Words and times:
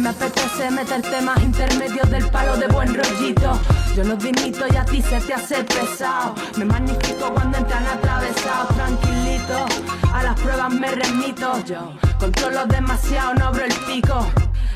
Me 0.00 0.08
apetece 0.08 0.70
meterte 0.70 1.20
más 1.20 1.42
intermedios 1.42 2.10
del 2.10 2.26
palo 2.28 2.56
de 2.56 2.66
buen 2.68 2.94
rollito. 2.94 3.60
Yo 3.94 4.04
no 4.04 4.16
dimito 4.16 4.64
y 4.72 4.76
a 4.76 4.84
ti 4.84 5.02
se 5.02 5.20
te 5.20 5.34
hace 5.34 5.62
pesado. 5.64 6.34
Me 6.56 6.64
magnifico 6.64 7.32
cuando 7.34 7.58
entran 7.58 7.86
atravesados, 7.86 8.74
tranquilito. 8.74 9.66
A 10.12 10.22
las 10.22 10.40
pruebas 10.40 10.72
me 10.72 10.90
remito. 10.90 11.64
Yo 11.64 11.92
controlo 12.18 12.66
demasiado, 12.66 13.34
no 13.34 13.46
abro 13.46 13.64
el 13.64 13.74
pico. 13.86 14.26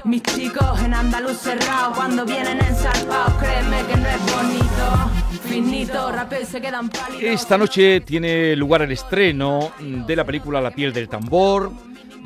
Mis 0.05 0.23
chicos 0.23 0.81
en 0.83 0.93
andaluz 0.93 1.39
cerrado 1.39 1.93
cuando 1.95 2.27
vienen 2.27 2.63
ensarpados, 2.63 3.33
créeme 3.41 3.83
que 3.87 3.97
no 3.97 4.09
es 4.09 4.37
bonito. 4.37 5.11
Finito, 5.49 6.13
rapeo 6.13 6.45
se 6.45 6.61
quedan 6.61 6.91
pálidos. 6.91 7.23
Esta 7.23 7.57
noche 7.57 8.01
tiene 8.03 8.55
lugar 8.57 8.83
el 8.83 8.93
estreno 8.93 9.73
de 9.79 10.17
la 10.17 10.25
película 10.25 10.61
La 10.61 10.71
piel 10.71 10.93
del 10.93 11.09
tambor, 11.09 11.73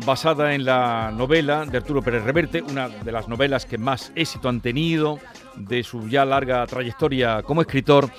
basada 0.04 0.54
en 0.54 0.64
la 0.64 1.12
novela 1.14 1.64
de 1.64 1.78
Arturo 1.78 2.02
Pérez 2.02 2.24
Reverte, 2.24 2.62
una 2.62 2.88
de 2.88 3.12
las 3.12 3.28
novelas 3.28 3.66
que 3.66 3.78
más 3.78 4.12
éxito 4.14 4.48
han 4.48 4.60
tenido 4.60 5.18
de 5.56 5.82
su 5.82 6.08
ya 6.08 6.24
larga 6.24 6.66
trayectoria 6.66 7.42
como 7.42 7.62
escritor. 7.62 8.10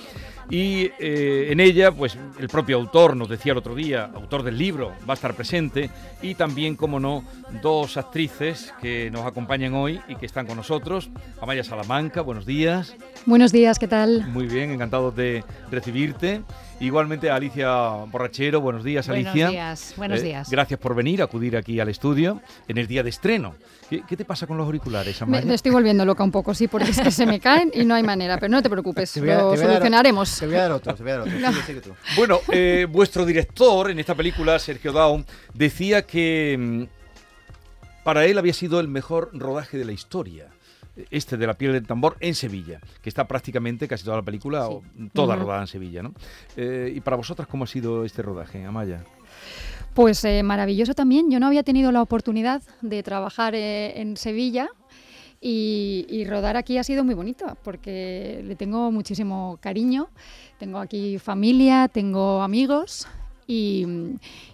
Y 0.52 0.90
eh, 1.00 1.50
en 1.52 1.60
ella, 1.60 1.92
pues 1.92 2.18
el 2.40 2.48
propio 2.48 2.78
autor 2.78 3.16
nos 3.16 3.30
decía 3.30 3.52
el 3.52 3.60
otro 3.60 3.76
día, 3.76 4.10
autor 4.16 4.42
del 4.42 4.58
libro, 4.58 4.94
va 5.08 5.14
a 5.14 5.16
estar 5.16 5.36
presente 5.36 5.92
y 6.24 6.34
también, 6.34 6.76
como 6.76 7.00
no, 7.00 7.24
dos 7.62 7.98
actrices 7.98 8.74
que 8.82 9.12
nos 9.12 9.28
acompañan 9.28 9.76
hoy 9.76 10.02
y 10.08 10.16
que 10.16 10.26
están 10.26 10.48
con 10.48 10.58
nosotros. 10.58 11.12
Amaya 11.40 11.64
Salamanca, 11.64 12.22
buenos 12.22 12.48
días. 12.48 12.96
Buenos 13.28 13.52
días, 13.52 13.78
¿qué 13.78 13.88
tal? 13.88 14.26
Muy 14.28 14.48
bien, 14.48 14.72
encantado 14.72 15.12
de 15.12 15.44
recibirte. 15.70 16.42
Igualmente 16.82 17.30
a 17.30 17.36
Alicia 17.36 17.70
Borrachero, 18.10 18.62
buenos 18.62 18.86
días 18.86 19.10
Alicia. 19.10 19.32
Buenos 19.34 19.52
días, 19.52 19.94
buenos 19.98 20.20
Eh, 20.20 20.24
días. 20.24 20.50
gracias 20.50 20.80
por 20.80 20.96
venir, 20.96 21.22
acudir 21.22 21.58
aquí 21.58 21.78
al 21.82 21.90
estudio 21.90 22.42
en 22.70 22.78
el 22.78 22.88
día 22.88 23.04
de 23.04 23.10
estreno. 23.10 23.56
¿Qué, 23.90 24.04
qué 24.08 24.16
te 24.16 24.24
pasa 24.24 24.48
con 24.48 24.56
los 24.58 24.66
auriculares, 24.66 25.20
Me, 25.22 25.26
Amaya? 25.26 25.46
me 25.46 25.56
estoy 25.56 25.72
volviendo 25.74 26.06
loca 26.06 26.24
un 26.24 26.32
poco, 26.32 26.54
sí, 26.54 26.70
porque 26.70 26.92
es 26.92 27.02
que 27.02 27.12
se 27.12 27.26
me 27.26 27.42
caen 27.42 27.70
y 27.74 27.84
no 27.84 27.96
hay 27.96 28.04
manera, 28.04 28.38
pero 28.38 28.50
no 28.50 28.62
te 28.62 28.70
preocupes, 28.70 29.12
Te 29.14 29.20
voy 29.20 29.30
a- 29.32 29.40
lo 29.40 29.52
te 29.52 29.56
a 29.56 29.60
dar- 29.60 29.68
solucionaremos. 29.74 30.40
Te 30.40 30.46
voy 30.46 30.56
a 30.56 30.62
dar 30.62 30.72
otro, 30.72 30.96
te 30.96 31.04
voy 31.04 31.12
a 31.12 31.18
dar 31.18 31.28
otro. 31.28 31.38
Sigue, 31.52 31.64
sigue 31.64 31.82
tú. 31.82 31.92
Bueno, 32.16 32.40
eh, 32.50 32.88
vuestro 32.90 33.26
director 33.26 33.92
en 33.92 34.00
esta 34.00 34.16
película, 34.16 34.58
Sergio 34.58 34.94
Daun, 34.94 35.26
decía 35.54 36.04
que 36.06 36.56
mm, 36.58 38.04
para 38.06 38.24
él 38.24 38.38
había 38.38 38.54
sido 38.54 38.80
el 38.80 38.88
mejor 38.88 39.32
rodaje 39.34 39.78
de 39.78 39.84
la 39.84 39.92
historia. 39.92 40.48
Este 41.12 41.38
de 41.38 41.48
la 41.48 41.54
piel 41.54 41.74
del 41.74 41.86
tambor 41.86 42.18
en 42.20 42.36
Sevilla, 42.36 42.80
que 43.02 43.10
está 43.10 43.28
prácticamente 43.28 43.88
casi 43.88 44.04
toda 44.04 44.18
la 44.18 44.24
película, 44.24 44.68
o 44.70 44.84
toda 45.14 45.36
rodada 45.36 45.62
en 45.62 45.68
Sevilla, 45.68 46.04
¿no? 46.04 46.14
Eh, 46.56 46.94
y 46.96 47.02
para 47.02 47.18
vosotras, 47.18 47.48
¿cómo 47.48 47.64
ha 47.64 47.68
sido 47.68 48.06
este 48.06 48.22
rodaje, 48.22 48.66
Amaya? 48.66 49.04
Pues 49.94 50.24
eh, 50.26 50.44
maravilloso 50.44 50.94
también, 50.94 51.30
yo 51.32 51.40
no 51.40 51.48
había 51.48 51.64
tenido 51.64 51.92
la 51.92 52.02
oportunidad 52.02 52.62
de 52.82 53.04
trabajar 53.04 53.56
eh, 53.56 54.00
en 54.00 54.18
Sevilla 54.18 54.70
y, 55.42 56.06
y 56.10 56.26
rodar 56.26 56.58
aquí 56.58 56.78
ha 56.78 56.84
sido 56.84 57.04
muy 57.04 57.16
bonito, 57.16 57.58
porque 57.64 58.42
le 58.46 58.56
tengo 58.56 58.92
muchísimo 58.92 59.58
cariño, 59.62 60.10
tengo 60.58 60.80
aquí 60.80 61.18
familia, 61.20 61.88
tengo 61.88 62.42
amigos. 62.42 63.08
Y, 63.52 63.84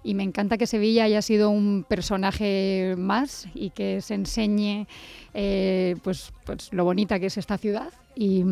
y 0.05 0.13
me 0.13 0.23
encanta 0.23 0.57
que 0.57 0.65
Sevilla 0.67 1.03
haya 1.03 1.21
sido 1.21 1.49
un 1.49 1.83
personaje 1.85 2.95
más 2.97 3.45
y 3.53 3.71
que 3.71 3.99
se 3.99 4.13
enseñe 4.13 4.87
eh, 5.33 5.97
pues, 6.01 6.31
pues 6.45 6.71
lo 6.71 6.85
bonita 6.85 7.19
que 7.19 7.25
es 7.25 7.37
esta 7.37 7.57
ciudad 7.57 7.89
y, 8.15 8.45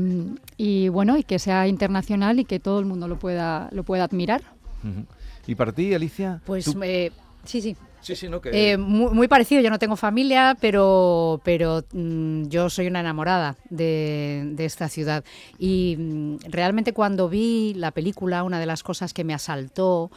y 0.57 0.89
bueno 0.89 1.15
y 1.15 1.23
que 1.23 1.39
sea 1.39 1.65
internacional 1.69 2.41
y 2.41 2.43
que 2.43 2.59
todo 2.59 2.79
el 2.81 2.85
mundo 2.85 3.07
lo 3.07 3.17
pueda 3.17 3.69
lo 3.71 3.83
pueda 3.83 4.03
admirar. 4.03 4.41
¿Y 5.47 5.55
para 5.55 5.71
ti, 5.71 5.93
Alicia? 5.93 6.41
Pues 6.45 6.65
¿Tú- 6.65 6.77
eh, 6.83 7.11
sí, 7.45 7.61
sí. 7.61 7.77
Eh, 8.51 8.77
muy, 8.77 9.27
parecido, 9.27 9.61
yo 9.61 9.69
no 9.69 9.79
tengo 9.79 9.95
familia, 9.95 10.57
pero, 10.59 11.41
pero 11.43 11.83
mm, 11.93 12.43
yo 12.47 12.69
soy 12.69 12.87
una 12.87 12.99
enamorada 12.99 13.57
de, 13.69 14.53
esta 14.59 14.89
ciudad. 14.89 15.23
Y 15.57 15.95
mm, 15.97 16.37
realmente 16.49 16.93
cuando 16.93 17.29
vi 17.29 17.73
la 17.75 17.91
película, 17.91 18.43
una 18.43 18.59
de 18.59 18.65
las 18.65 18.83
cosas 18.83 19.13
que 19.13 19.23
me 19.23 19.33
asaltó 19.33 20.11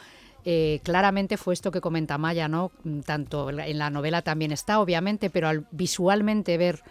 eh, 0.45 0.81
claramente 0.85 1.37
fue 1.37 1.55
esto 1.55 1.71
que 1.71 1.81
comenta 1.81 2.19
Maya, 2.19 2.49
¿no? 2.49 2.71
Mm, 2.85 3.01
Tanto 3.01 3.51
en 3.51 3.79
la 3.79 3.91
novela 3.91 4.23
también 4.23 4.53
está, 4.53 4.81
obviamente, 4.81 5.31
pero 5.31 5.49
al 5.49 5.67
visualmente 5.71 6.59
ver 6.59 6.83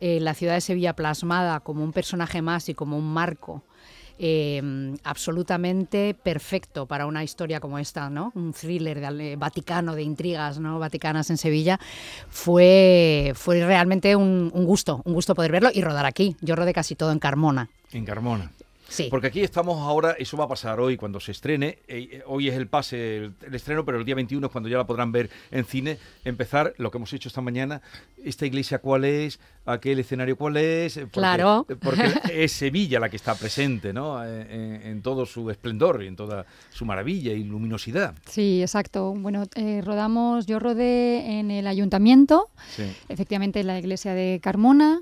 eh, 0.00 0.18
la 0.20 0.34
ciudad 0.34 0.54
de 0.54 0.60
Sevilla 0.60 0.94
plasmada 0.94 1.60
como 1.60 1.84
un 1.84 1.92
personaje 1.92 2.42
más 2.42 2.68
y 2.68 2.74
como 2.74 2.98
un 2.98 3.12
marco 3.12 3.62
eh, 4.24 4.94
absolutamente 5.02 6.14
perfecto 6.14 6.86
para 6.86 7.06
una 7.06 7.24
historia 7.24 7.58
como 7.58 7.80
esta, 7.80 8.08
¿no? 8.08 8.30
Un 8.36 8.52
thriller 8.52 9.00
de, 9.00 9.34
vaticano, 9.34 9.96
de 9.96 10.04
intrigas, 10.04 10.60
¿no? 10.60 10.78
Vaticanas 10.78 11.28
en 11.30 11.38
Sevilla. 11.38 11.80
Fue, 12.30 13.32
fue 13.34 13.66
realmente 13.66 14.14
un, 14.14 14.52
un 14.54 14.64
gusto, 14.64 15.02
un 15.04 15.12
gusto 15.12 15.34
poder 15.34 15.50
verlo 15.50 15.70
y 15.74 15.82
rodar 15.82 16.06
aquí. 16.06 16.36
Yo 16.40 16.54
rodé 16.54 16.72
casi 16.72 16.94
todo 16.94 17.10
en 17.10 17.18
Carmona. 17.18 17.68
En 17.92 18.04
Carmona. 18.04 18.52
Sí. 18.92 19.08
Porque 19.10 19.28
aquí 19.28 19.40
estamos 19.40 19.78
ahora, 19.80 20.14
eso 20.18 20.36
va 20.36 20.44
a 20.44 20.48
pasar 20.48 20.78
hoy 20.78 20.98
cuando 20.98 21.18
se 21.18 21.32
estrene. 21.32 21.78
eh, 21.88 22.08
eh, 22.12 22.22
hoy 22.26 22.48
es 22.48 22.54
el 22.54 22.66
pase, 22.66 23.16
el, 23.16 23.32
el 23.46 23.54
estreno, 23.54 23.84
pero 23.86 23.98
el 23.98 24.04
día 24.04 24.14
21 24.14 24.46
es 24.46 24.52
cuando 24.52 24.68
ya 24.68 24.76
la 24.76 24.86
podrán 24.86 25.10
ver 25.12 25.30
en 25.50 25.64
cine. 25.64 25.96
Empezar 26.26 26.74
lo 26.76 26.90
que 26.90 26.98
hemos 26.98 27.10
hecho 27.14 27.28
esta 27.28 27.40
mañana. 27.40 27.80
¿Esta 28.22 28.44
iglesia 28.44 28.78
cuál 28.78 29.04
es? 29.06 29.40
¿Aquel 29.64 29.98
escenario 30.00 30.36
cuál 30.36 30.58
es? 30.58 30.94
Porque, 30.98 31.10
Claro. 31.10 31.66
Porque 31.80 32.04
es 32.32 32.52
Sevilla 32.52 33.00
la 33.00 33.08
que 33.08 33.16
está 33.16 33.34
presente, 33.34 33.92
¿no? 33.94 34.22
Eh, 34.24 34.46
En, 34.82 34.86
en 34.90 35.02
todo 35.02 35.24
su 35.24 35.50
esplendor 35.50 36.02
y 36.02 36.08
en 36.08 36.16
toda 36.16 36.44
su 36.70 36.84
maravilla 36.84 37.32
y 37.32 37.44
luminosidad. 37.44 38.14
Sí, 38.28 38.60
exacto. 38.60 39.14
Bueno, 39.16 39.44
eh, 39.54 39.80
rodamos, 39.82 40.44
yo 40.46 40.58
rodé 40.58 41.38
en 41.38 41.50
el 41.50 41.66
ayuntamiento, 41.66 42.48
Sí. 42.76 42.84
efectivamente 43.08 43.60
en 43.60 43.68
la 43.68 43.78
iglesia 43.78 44.12
de 44.14 44.38
Carmona. 44.42 45.00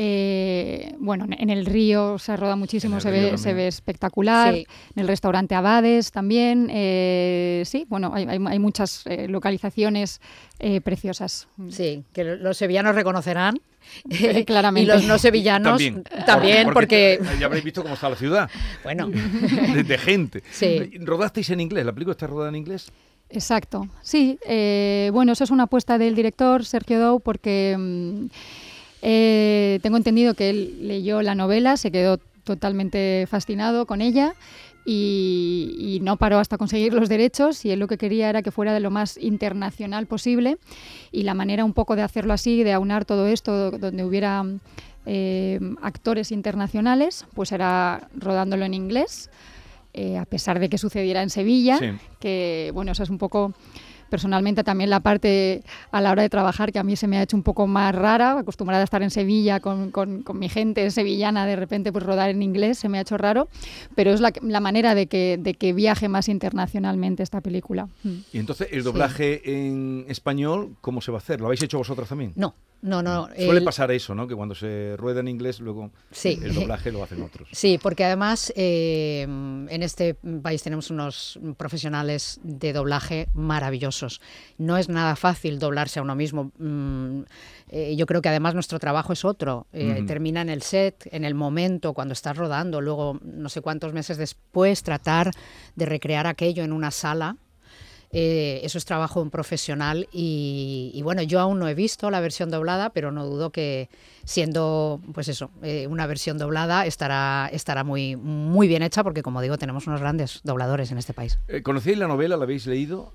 Eh, 0.00 0.94
bueno, 1.00 1.26
en- 1.28 1.50
el 1.50 1.66
río 1.66 2.20
se 2.20 2.36
roda 2.36 2.54
muchísimo, 2.54 3.00
se 3.00 3.10
ve, 3.10 3.16
también. 3.18 3.38
se 3.38 3.52
ve 3.52 3.66
espectacular. 3.66 4.54
Sí. 4.54 4.66
En 4.94 5.02
el 5.02 5.08
restaurante 5.08 5.56
Abades 5.56 6.12
también. 6.12 6.68
eh, 6.70 7.64
sí, 7.66 7.84
bueno, 7.88 8.12
hay, 8.14 8.24
hay- 8.28 8.38
hay 8.46 8.58
muchas 8.60 9.02
eh, 9.06 9.26
localizaciones 9.26 10.20
eh, 10.60 10.80
preciosas. 10.80 11.48
Sí, 11.68 12.04
que 12.12 12.22
lo- 12.22 12.36
los 12.36 12.56
sevillanos 12.56 12.94
reconocerán. 12.94 13.58
Eh, 14.10 14.44
claramente. 14.46 14.92
Y 14.92 14.94
los 14.94 15.04
no 15.04 15.16
sevillanos 15.18 15.72
También. 15.82 16.04
también, 16.26 16.70
porque, 16.74 17.18
Ya 17.40 17.46
habréis 17.46 17.64
visto 17.64 17.82
cómo 17.82 17.94
está 17.94 18.10
la 18.10 18.16
ciudad, 18.16 18.50
bueno, 18.84 19.08
de, 19.08 19.82
de 19.82 19.98
gente. 19.98 20.42
Sí. 20.50 20.90
¿Rodasteis 21.00 21.48
en 21.50 21.60
inglés? 21.60 21.86
¿La 21.86 21.92
película 21.92 22.12
está 22.12 22.26
rodada 22.26 22.50
en 22.50 22.56
inglés? 22.56 22.92
Exacto, 23.30 23.88
sí. 24.02 24.38
eh, 24.46 25.10
bueno, 25.12 25.32
eso 25.32 25.44
es 25.44 25.50
una 25.50 25.64
apuesta 25.64 25.96
del 25.98 26.14
director 26.14 26.64
Sergio 26.66 27.00
Dou 27.00 27.20
porque 27.20 27.76
mm, 27.78 28.26
eh, 29.02 29.78
tengo 29.82 29.96
entendido 29.96 30.34
que 30.34 30.50
él 30.50 30.88
leyó 30.88 31.22
la 31.22 31.34
novela, 31.34 31.76
se 31.76 31.90
quedó 31.90 32.18
totalmente 32.44 33.26
fascinado 33.28 33.86
con 33.86 34.00
ella 34.00 34.34
y, 34.84 35.74
y 35.78 36.00
no 36.00 36.16
paró 36.16 36.38
hasta 36.38 36.56
conseguir 36.56 36.94
los 36.94 37.08
derechos 37.08 37.64
y 37.64 37.70
él 37.70 37.78
lo 37.78 37.86
que 37.88 37.98
quería 37.98 38.30
era 38.30 38.42
que 38.42 38.50
fuera 38.50 38.72
de 38.72 38.80
lo 38.80 38.90
más 38.90 39.18
internacional 39.18 40.06
posible 40.06 40.56
y 41.12 41.24
la 41.24 41.34
manera 41.34 41.64
un 41.64 41.74
poco 41.74 41.94
de 41.94 42.02
hacerlo 42.02 42.32
así, 42.32 42.62
de 42.64 42.72
aunar 42.72 43.04
todo 43.04 43.26
esto, 43.26 43.70
donde 43.72 44.02
hubiera 44.04 44.44
eh, 45.06 45.60
actores 45.82 46.32
internacionales, 46.32 47.26
pues 47.34 47.52
era 47.52 48.08
rodándolo 48.16 48.64
en 48.64 48.74
inglés. 48.74 49.30
eh, 49.94 50.16
a 50.16 50.24
pesar 50.26 50.60
de 50.60 50.68
que 50.68 50.78
sucediera 50.78 51.22
en 51.22 51.30
Sevilla, 51.30 51.78
Sí. 51.78 51.86
que 52.20 52.70
bueno, 52.74 52.92
es 52.92 53.00
un 53.10 53.18
poco 53.18 53.52
personalmente 54.10 54.64
también 54.64 54.90
la 54.90 55.00
parte 55.00 55.62
a 55.90 56.00
la 56.00 56.10
hora 56.12 56.22
de 56.22 56.28
trabajar 56.28 56.72
que 56.72 56.78
a 56.78 56.82
mí 56.84 56.96
se 56.96 57.06
me 57.06 57.18
ha 57.18 57.22
hecho 57.22 57.36
un 57.36 57.42
poco 57.42 57.66
más 57.66 57.94
rara, 57.94 58.38
acostumbrada 58.38 58.82
a 58.82 58.84
estar 58.84 59.02
en 59.02 59.10
Sevilla 59.10 59.60
con, 59.60 59.90
con- 59.90 60.22
con 60.22 60.38
mi 60.38 60.48
gente 60.48 60.90
sevillana, 60.90 61.46
de 61.46 61.56
repente 61.56 61.92
pues 61.92 62.04
rodar 62.04 62.30
en 62.30 62.42
inglés 62.42 62.78
se 62.78 62.88
me 62.88 62.98
ha 62.98 63.02
hecho 63.02 63.16
raro, 63.18 63.48
pero 63.94 64.10
es 64.12 64.20
la, 64.20 64.32
la 64.42 64.60
manera 64.60 64.94
de 64.94 65.06
que, 65.06 65.38
de 65.40 65.54
que 65.54 65.72
viaje 65.72 66.08
más 66.08 66.28
internacionalmente 66.28 67.22
esta 67.22 67.40
película. 67.40 67.88
Y 68.32 68.38
entonces, 68.38 68.68
¿el 68.72 68.82
doblaje 68.84 69.42
en 69.66 70.04
español 70.08 70.76
cómo 70.80 71.00
se 71.00 71.10
va 71.12 71.18
a 71.18 71.20
hacer? 71.20 71.40
¿Lo 71.40 71.46
habéis 71.46 71.62
hecho 71.62 71.78
vosotras 71.78 72.08
también? 72.08 72.32
no, 72.36 72.54
no, 72.82 73.02
no. 73.02 73.26
Suele 73.36 73.58
el- 73.58 73.64
pasar 73.64 73.90
eso, 73.90 74.14
¿no? 74.14 74.26
Que 74.28 74.34
cuando 74.34 74.54
se 74.54 74.94
rueda 74.96 75.20
en 75.20 75.28
inglés, 75.28 75.60
luego 75.60 75.90
Sí. 76.10 76.38
el 76.42 76.54
doblaje 76.54 76.92
lo 76.92 77.02
hacen 77.02 77.22
otros. 77.22 77.48
Sí, 77.52 77.78
porque 77.82 78.04
además 78.04 78.52
eh, 78.56 79.22
en 79.22 79.82
este 79.82 80.14
país 80.14 80.62
tenemos 80.62 80.90
unos 80.90 81.38
profesionales 81.56 82.40
de 82.42 82.72
doblaje 82.72 83.28
maravillosos. 83.34 84.20
No 84.58 84.76
es 84.78 84.88
nada 84.88 85.16
fácil 85.16 85.58
doblarse 85.58 85.98
a 85.98 86.02
uno 86.02 86.14
mismo. 86.14 86.52
Mm, 86.58 87.22
eh, 87.70 87.96
yo 87.96 88.06
creo 88.06 88.22
que 88.22 88.28
además 88.28 88.54
nuestro 88.54 88.78
trabajo 88.78 89.12
es 89.12 89.24
otro. 89.24 89.66
Eh. 89.72 90.04
Termina 90.06 90.40
en 90.40 90.48
el 90.48 90.62
set, 90.62 91.08
en 91.12 91.24
el 91.24 91.34
momento, 91.34 91.92
cuando 91.94 92.12
estás 92.12 92.36
rodando, 92.36 92.80
luego 92.80 93.18
no 93.22 93.48
sé 93.48 93.60
cuántos 93.60 93.92
meses 93.92 94.16
después 94.16 94.82
tratar 94.82 95.30
de 95.74 95.84
recrear 95.86 96.26
aquello 96.26 96.62
en 96.64 96.72
una 96.72 96.90
sala. 96.90 97.36
Eh, 98.12 98.60
eso 98.62 98.78
es 98.78 98.84
trabajo 98.84 99.20
un 99.20 99.30
profesional 99.30 100.08
y, 100.12 100.90
y, 100.94 101.02
bueno, 101.02 101.22
yo 101.22 101.40
aún 101.40 101.58
no 101.58 101.68
he 101.68 101.74
visto 101.74 102.10
la 102.10 102.20
versión 102.20 102.50
doblada, 102.50 102.90
pero 102.90 103.12
no 103.12 103.26
dudo 103.26 103.50
que 103.50 103.88
siendo, 104.24 105.00
pues 105.12 105.28
eso, 105.28 105.50
eh, 105.62 105.86
una 105.88 106.06
versión 106.06 106.38
doblada 106.38 106.86
estará, 106.86 107.48
estará 107.52 107.84
muy, 107.84 108.16
muy 108.16 108.68
bien 108.68 108.82
hecha 108.82 109.02
porque, 109.04 109.22
como 109.22 109.40
digo, 109.42 109.58
tenemos 109.58 109.86
unos 109.86 110.00
grandes 110.00 110.40
dobladores 110.44 110.90
en 110.92 110.98
este 110.98 111.12
país. 111.14 111.38
Eh, 111.48 111.62
¿Conocéis 111.62 111.98
la 111.98 112.06
novela? 112.08 112.36
¿La 112.36 112.44
habéis 112.44 112.66
leído? 112.66 113.12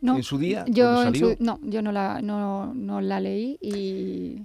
No, 0.00 0.16
en 0.16 0.22
su 0.22 0.38
día? 0.38 0.64
Yo, 0.68 1.04
en 1.04 1.14
su- 1.14 1.36
no, 1.38 1.58
yo 1.62 1.80
no 1.82 1.90
la, 1.90 2.20
no, 2.22 2.74
no 2.74 3.00
la 3.00 3.18
leí 3.18 3.56
y, 3.62 4.42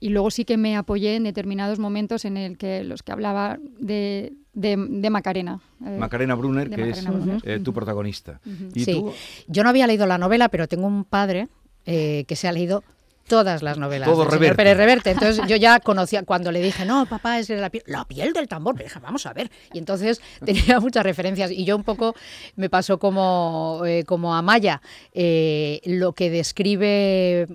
y 0.00 0.08
luego 0.10 0.30
sí 0.30 0.44
que 0.44 0.56
me 0.56 0.76
apoyé 0.76 1.16
en 1.16 1.24
determinados 1.24 1.78
momentos 1.78 2.24
en 2.24 2.36
el 2.36 2.56
que 2.56 2.84
los 2.84 3.02
que 3.02 3.12
hablaba 3.12 3.58
de, 3.80 4.32
de, 4.56 4.76
de 4.76 5.10
Macarena. 5.10 5.60
eh, 5.84 5.96
Macarena 5.98 6.34
Brunner, 6.34 6.68
de 6.68 6.74
que 6.76 6.82
Macarena 6.86 7.10
es 7.10 7.14
Brunner. 7.24 7.40
eh, 7.44 7.60
tu 7.60 7.72
protagonista. 7.72 8.40
¿Y 8.74 8.84
Sí. 8.84 8.92
tú? 8.94 9.12
Yo 9.46 9.62
no 9.62 9.68
había 9.68 9.86
leído 9.86 10.06
la 10.06 10.18
novela, 10.18 10.48
pero 10.48 10.66
tengo 10.66 10.86
un 10.86 11.04
padre 11.04 11.48
eh, 11.84 12.24
que 12.26 12.34
se 12.34 12.48
ha 12.48 12.52
leído 12.52 12.82
todas 13.28 13.60
las 13.60 13.76
novelas 13.76 14.08
Todo 14.08 14.20
del 14.22 14.26
señor 14.30 14.40
Reverte. 14.40 14.56
Pérez 14.56 14.76
Reverte. 14.76 15.10
Entonces 15.10 15.44
yo 15.48 15.56
ya 15.56 15.80
conocía, 15.80 16.22
cuando 16.22 16.52
le 16.52 16.62
dije, 16.62 16.84
no, 16.84 17.06
papá, 17.06 17.40
es 17.40 17.48
de 17.48 17.56
la 17.56 17.70
piel, 17.70 17.82
la 17.86 18.04
piel 18.04 18.32
del 18.32 18.46
tambor, 18.46 18.78
dije, 18.78 19.00
vamos 19.00 19.26
a 19.26 19.32
ver. 19.32 19.50
Y 19.72 19.78
entonces 19.78 20.20
tenía 20.44 20.78
muchas 20.80 21.02
referencias. 21.04 21.50
Y 21.50 21.64
yo 21.64 21.74
un 21.76 21.82
poco 21.82 22.14
me 22.54 22.70
pasó 22.70 22.98
como, 23.00 23.82
eh, 23.84 24.04
como 24.04 24.34
a 24.36 24.42
Maya. 24.42 24.80
Eh, 25.12 25.80
lo 25.86 26.12
que 26.12 26.30
describe 26.30 27.48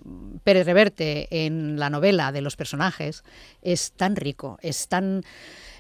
Pérez 0.44 0.65
Reverte 0.65 1.27
en 1.45 1.80
la 1.80 1.89
novela 1.89 2.31
de 2.33 2.42
los 2.42 2.56
personajes 2.57 3.24
es 3.62 3.94
tan 3.94 4.15
rico, 4.15 4.57
es 4.62 4.88
tan... 4.88 5.24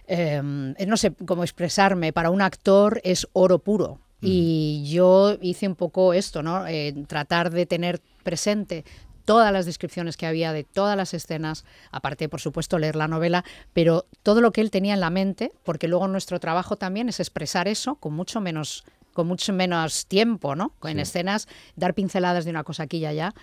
eh, 0.07 0.41
no 0.43 0.97
sé 0.97 1.13
cómo 1.25 1.43
expresarme, 1.43 2.13
para 2.13 2.29
un 2.29 2.41
actor 2.41 3.01
es 3.03 3.27
oro 3.33 3.59
puro. 3.59 3.99
Y 4.23 4.83
yo 4.85 5.35
hice 5.41 5.67
un 5.67 5.75
poco 5.75 6.13
esto, 6.13 6.43
¿no? 6.43 6.67
Eh, 6.67 6.93
tratar 7.07 7.49
de 7.49 7.65
tener 7.65 8.01
presente 8.21 8.85
todas 9.25 9.51
las 9.51 9.65
descripciones 9.65 10.15
que 10.15 10.27
había 10.27 10.53
de 10.53 10.63
todas 10.63 10.95
las 10.95 11.13
escenas, 11.13 11.65
aparte, 11.91 12.29
por 12.29 12.39
supuesto, 12.39 12.77
leer 12.77 12.95
la 12.95 13.07
novela, 13.07 13.43
pero 13.73 14.05
todo 14.21 14.41
lo 14.41 14.51
que 14.51 14.61
él 14.61 14.69
tenía 14.69 14.93
en 14.93 14.99
la 14.99 15.09
mente, 15.09 15.51
porque 15.63 15.87
luego 15.87 16.07
nuestro 16.07 16.39
trabajo 16.39 16.75
también 16.75 17.09
es 17.09 17.19
expresar 17.19 17.67
eso 17.67 17.95
con 17.95 18.13
mucho 18.13 18.41
menos 18.41 18.83
con 19.13 19.27
mucho 19.27 19.51
menos 19.51 20.05
tiempo, 20.05 20.55
¿no? 20.55 20.73
En 20.83 20.97
escenas, 20.97 21.49
dar 21.75 21.93
pinceladas 21.93 22.45
de 22.45 22.51
una 22.51 22.63
cosa 22.63 22.83
aquí 22.83 22.97
y 22.97 23.05
allá 23.05 23.33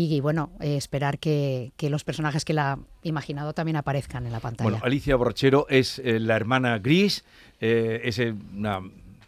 y, 0.00 0.20
bueno, 0.20 0.52
eh, 0.60 0.76
esperar 0.76 1.18
que, 1.18 1.72
los 1.80 2.04
personajes 2.04 2.44
que 2.44 2.52
él 2.52 2.60
ha 2.60 2.78
imaginado 3.02 3.52
también 3.52 3.76
aparezcan 3.76 4.26
en 4.26 4.32
la 4.32 4.38
pantalla. 4.38 4.70
Bueno, 4.70 4.84
Alicia 4.84 5.16
Borrachero 5.16 5.66
es 5.68 5.98
eh, 5.98 6.20
la 6.20 6.36
hermana 6.36 6.78
Gris, 6.78 7.24
eh, 7.60 8.00
es 8.04 8.20
una 8.20 8.80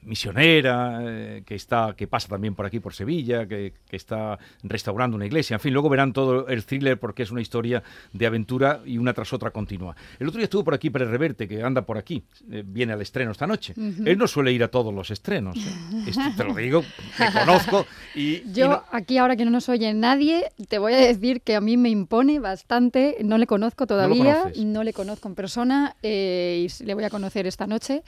misionera 0.02 1.00
eh, 1.02 1.43
que 1.44 1.55
está 1.55 1.94
que 1.97 2.06
pasa 2.06 2.29
también 2.29 2.55
por 2.55 2.67
aquí 2.67 2.81
por 2.81 2.94
Sevilla, 2.94 3.47
que, 3.47 3.73
que 3.88 3.97
está 3.97 4.38
restaurando 4.62 5.17
una 5.17 5.26
iglesia. 5.26 5.55
En 5.55 5.61
fin, 5.61 5.73
luego 5.73 5.88
verán 5.88 6.12
todo 6.12 6.49
el 6.49 6.64
thriller 6.64 6.99
porque 6.99 7.23
es 7.23 7.31
una 7.31 7.41
historia 7.41 7.82
de 8.12 8.26
aventura 8.26 8.81
y 8.85 8.99
una 8.99 9.12
tras 9.12 9.32
otra 9.32 9.50
continua. 9.50 9.94
El 10.19 10.29
otro 10.29 10.38
día 10.38 10.44
estuvo 10.44 10.64
por 10.64 10.75
aquí 10.75 10.91
Pérez 10.91 11.08
Reverte, 11.08 11.47
que 11.49 11.62
anda 11.62 11.82
por 11.82 11.99
aquí, 11.99 12.23
eh, 12.50 12.62
viene 12.67 12.93
al 12.93 13.02
estreno 13.02 13.32
esta 13.32 13.47
noche. 13.47 13.75
Él 13.76 14.19
no 14.19 14.26
suele 14.26 14.52
ir 14.52 14.62
a 14.64 14.69
todos 14.69 14.93
los 14.94 15.11
estrenos. 15.11 15.56
¿eh? 15.56 16.05
Esto 16.08 16.23
te 16.37 16.44
lo 16.44 16.55
digo, 16.55 16.82
te 17.17 17.32
conozco 17.38 17.87
y, 18.14 18.20
y 18.37 18.52
Yo 18.52 18.69
no- 18.69 18.82
aquí 18.93 19.19
ahora 19.19 19.37
que 19.37 19.44
no 19.44 19.50
nos 19.50 19.69
oye 19.69 19.93
nadie, 19.94 20.44
te 20.69 20.79
voy 20.79 20.94
a 20.94 20.99
decir 20.99 21.43
que 21.43 21.55
a 21.56 21.61
mí 21.61 21.76
me 21.76 21.91
impone 21.91 22.38
bastante, 22.38 23.17
no 23.25 23.38
le 23.38 23.47
conozco 23.47 23.87
todavía, 23.87 24.43
conoces. 24.43 24.64
no, 24.64 24.82
le 24.85 24.93
conozco 24.93 25.29
en 25.29 25.35
persona 25.35 25.97
eh, 26.02 26.67
y 26.69 26.85
le 26.85 26.94
voy 26.94 27.05
a 27.05 27.11
conocer 27.11 27.47
esta 27.47 27.67
noche 27.67 28.02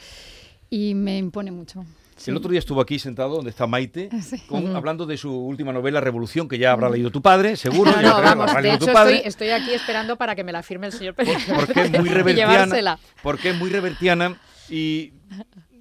y 0.74 0.94
me 0.94 1.18
impone 1.18 1.50
mucho. 1.50 1.84
Sí. 2.16 2.30
El 2.30 2.36
otro 2.38 2.50
día 2.50 2.58
estuvo 2.60 2.80
aquí 2.80 2.98
sentado 2.98 3.34
donde 3.36 3.50
está 3.50 3.66
Maite, 3.66 4.08
Sí. 4.22 4.38
con- 4.46 4.74
hablando 4.74 5.04
de 5.06 5.16
su 5.18 5.30
última 5.34 5.72
novela 5.72 6.00
Revolución, 6.00 6.48
que 6.48 6.56
ya 6.56 6.72
habrá 6.72 6.88
leído 6.88 7.10
tu 7.10 7.20
padre, 7.20 7.56
seguro. 7.56 7.90
No, 7.90 8.00
ya 8.00 8.08
no, 8.08 8.22
vamos, 8.22 8.48
habrá 8.48 8.62
de 8.62 8.68
leído 8.68 8.78
tu 8.78 8.84
hecho 8.86 8.92
padre. 8.94 9.16
estoy, 9.16 9.28
estoy 9.28 9.50
aquí 9.50 9.74
esperando 9.74 10.16
para 10.16 10.34
que 10.34 10.44
me 10.44 10.52
la 10.52 10.62
firme 10.62 10.86
el 10.86 10.92
señor 10.92 11.14
Pérez. 11.14 11.36
porque 11.54 11.82
es 11.82 11.90
muy 12.00 12.08
revertiana. 12.08 12.98
Porque 13.22 13.50
es 13.50 13.56
muy 13.58 13.68
revertiana 13.70 14.36
y 14.70 15.12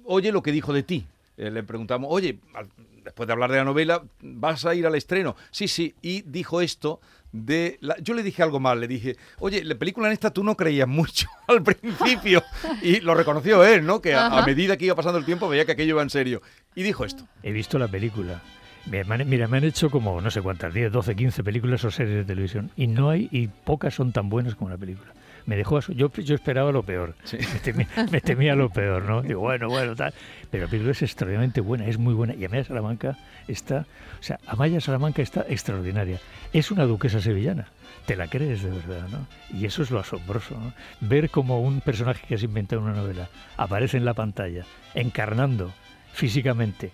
oye 0.04 0.30
lo 0.32 0.42
que 0.42 0.52
dijo 0.52 0.72
de 0.74 0.82
ti. 0.82 1.06
Eh, 1.38 1.50
le 1.50 1.62
preguntamos, 1.62 2.08
oye, 2.10 2.38
al- 2.54 2.68
después 3.04 3.26
de 3.26 3.32
hablar 3.32 3.50
de 3.50 3.56
la 3.58 3.64
novela, 3.64 4.02
¿vas 4.20 4.66
a 4.66 4.74
ir 4.74 4.86
al 4.86 4.94
estreno? 4.94 5.36
Sí, 5.50 5.68
sí. 5.68 5.94
Y 6.02 6.22
dijo 6.22 6.60
esto 6.60 7.00
de... 7.32 7.78
la- 7.80 7.98
yo 7.98 8.14
le 8.14 8.22
dije 8.22 8.42
algo 8.42 8.60
mal, 8.60 8.78
le 8.80 8.86
dije, 8.88 9.16
oye, 9.38 9.64
la 9.64 9.74
película 9.74 10.06
en 10.06 10.12
esta 10.12 10.30
tú 10.30 10.44
no 10.44 10.56
creías 10.56 10.86
mucho 10.88 11.28
al 11.48 11.62
principio. 11.62 12.42
Y 12.82 13.00
lo 13.00 13.14
reconoció 13.14 13.64
él, 13.64 13.84
¿no? 13.84 14.00
Que 14.00 14.14
a, 14.14 14.26
a 14.26 14.46
medida 14.46 14.76
que 14.76 14.84
iba 14.86 14.94
pasando 14.94 15.18
el 15.18 15.24
tiempo 15.24 15.48
veía 15.48 15.64
que 15.64 15.72
aquello 15.72 15.90
iba 15.94 16.02
en 16.02 16.10
serio. 16.10 16.42
Y 16.74 16.82
dijo 16.82 17.04
esto. 17.04 17.26
He 17.42 17.52
visto 17.52 17.78
la 17.78 17.88
película. 17.88 18.40
Mira, 18.86 19.46
me 19.46 19.56
han 19.58 19.64
hecho 19.64 19.90
como 19.90 20.20
no 20.20 20.30
sé 20.30 20.42
cuántas, 20.42 20.74
10, 20.74 20.90
12, 20.90 21.14
15 21.14 21.44
películas 21.44 21.84
o 21.84 21.90
series 21.92 22.16
de 22.16 22.24
televisión 22.24 22.70
y 22.76 22.88
no 22.88 23.10
hay, 23.10 23.28
y 23.30 23.46
pocas 23.46 23.94
son 23.94 24.10
tan 24.12 24.28
buenas 24.28 24.56
como 24.56 24.70
la 24.70 24.76
película. 24.76 25.12
Me 25.46 25.56
dejó, 25.56 25.80
yo, 25.80 26.10
yo 26.12 26.34
esperaba 26.34 26.70
lo 26.72 26.82
peor, 26.82 27.14
Sí. 27.24 27.36
me, 27.38 27.58
temía, 27.60 27.88
me 28.10 28.20
temía 28.20 28.54
lo 28.54 28.70
peor, 28.70 29.02
¿no? 29.04 29.22
Digo, 29.22 29.40
bueno, 29.40 29.68
bueno, 29.68 29.94
tal. 29.96 30.14
Pero 30.50 30.64
la 30.64 30.70
película 30.70 30.92
es 30.92 31.02
extraordinariamente 31.02 31.60
buena, 31.60 31.86
es 31.86 31.98
muy 31.98 32.14
buena. 32.14 32.34
Y 32.34 32.44
Amaya 32.44 32.64
Salamanca 32.64 33.18
está, 33.48 33.86
o 34.20 34.22
sea, 34.22 34.38
Amaya 34.46 34.80
Salamanca 34.80 35.20
está 35.22 35.44
extraordinaria. 35.48 36.18
Es 36.52 36.70
una 36.70 36.84
duquesa 36.84 37.20
sevillana. 37.20 37.66
Te 38.06 38.16
la 38.16 38.26
crees 38.28 38.62
de 38.62 38.70
verdad, 38.70 39.08
¿no? 39.10 39.26
Y 39.56 39.64
eso 39.64 39.82
es 39.82 39.90
lo 39.90 39.98
asombroso, 40.00 40.56
¿no? 40.58 40.72
Ver 41.00 41.30
cómo 41.30 41.60
un 41.60 41.80
personaje 41.80 42.26
que 42.26 42.34
has 42.34 42.42
inventado 42.42 42.82
en 42.82 42.88
una 42.88 42.96
novela 42.96 43.28
aparece 43.56 43.96
en 43.96 44.04
la 44.04 44.14
pantalla, 44.14 44.64
encarnando 44.94 45.72
físicamente 46.12 46.90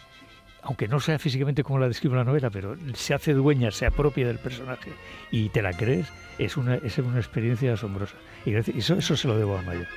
aunque 0.68 0.86
no 0.86 1.00
sea 1.00 1.18
físicamente 1.18 1.64
como 1.64 1.78
la 1.78 1.88
describe 1.88 2.14
la 2.16 2.24
novela, 2.24 2.50
pero 2.50 2.76
se 2.94 3.14
hace 3.14 3.32
dueña, 3.32 3.70
se 3.70 3.86
apropia 3.86 4.26
del 4.26 4.38
personaje 4.38 4.92
y 5.30 5.48
te 5.48 5.62
la 5.62 5.72
crees, 5.72 6.06
es 6.38 6.58
una, 6.58 6.74
es 6.76 6.98
una 6.98 7.16
experiencia 7.18 7.72
asombrosa. 7.72 8.14
Y 8.44 8.52
gracias- 8.52 8.76
eso, 8.76 8.94
eso 8.96 9.16
se 9.16 9.26
lo 9.28 9.38
debo 9.38 9.56
a 9.56 9.62
Maya. 9.62 9.88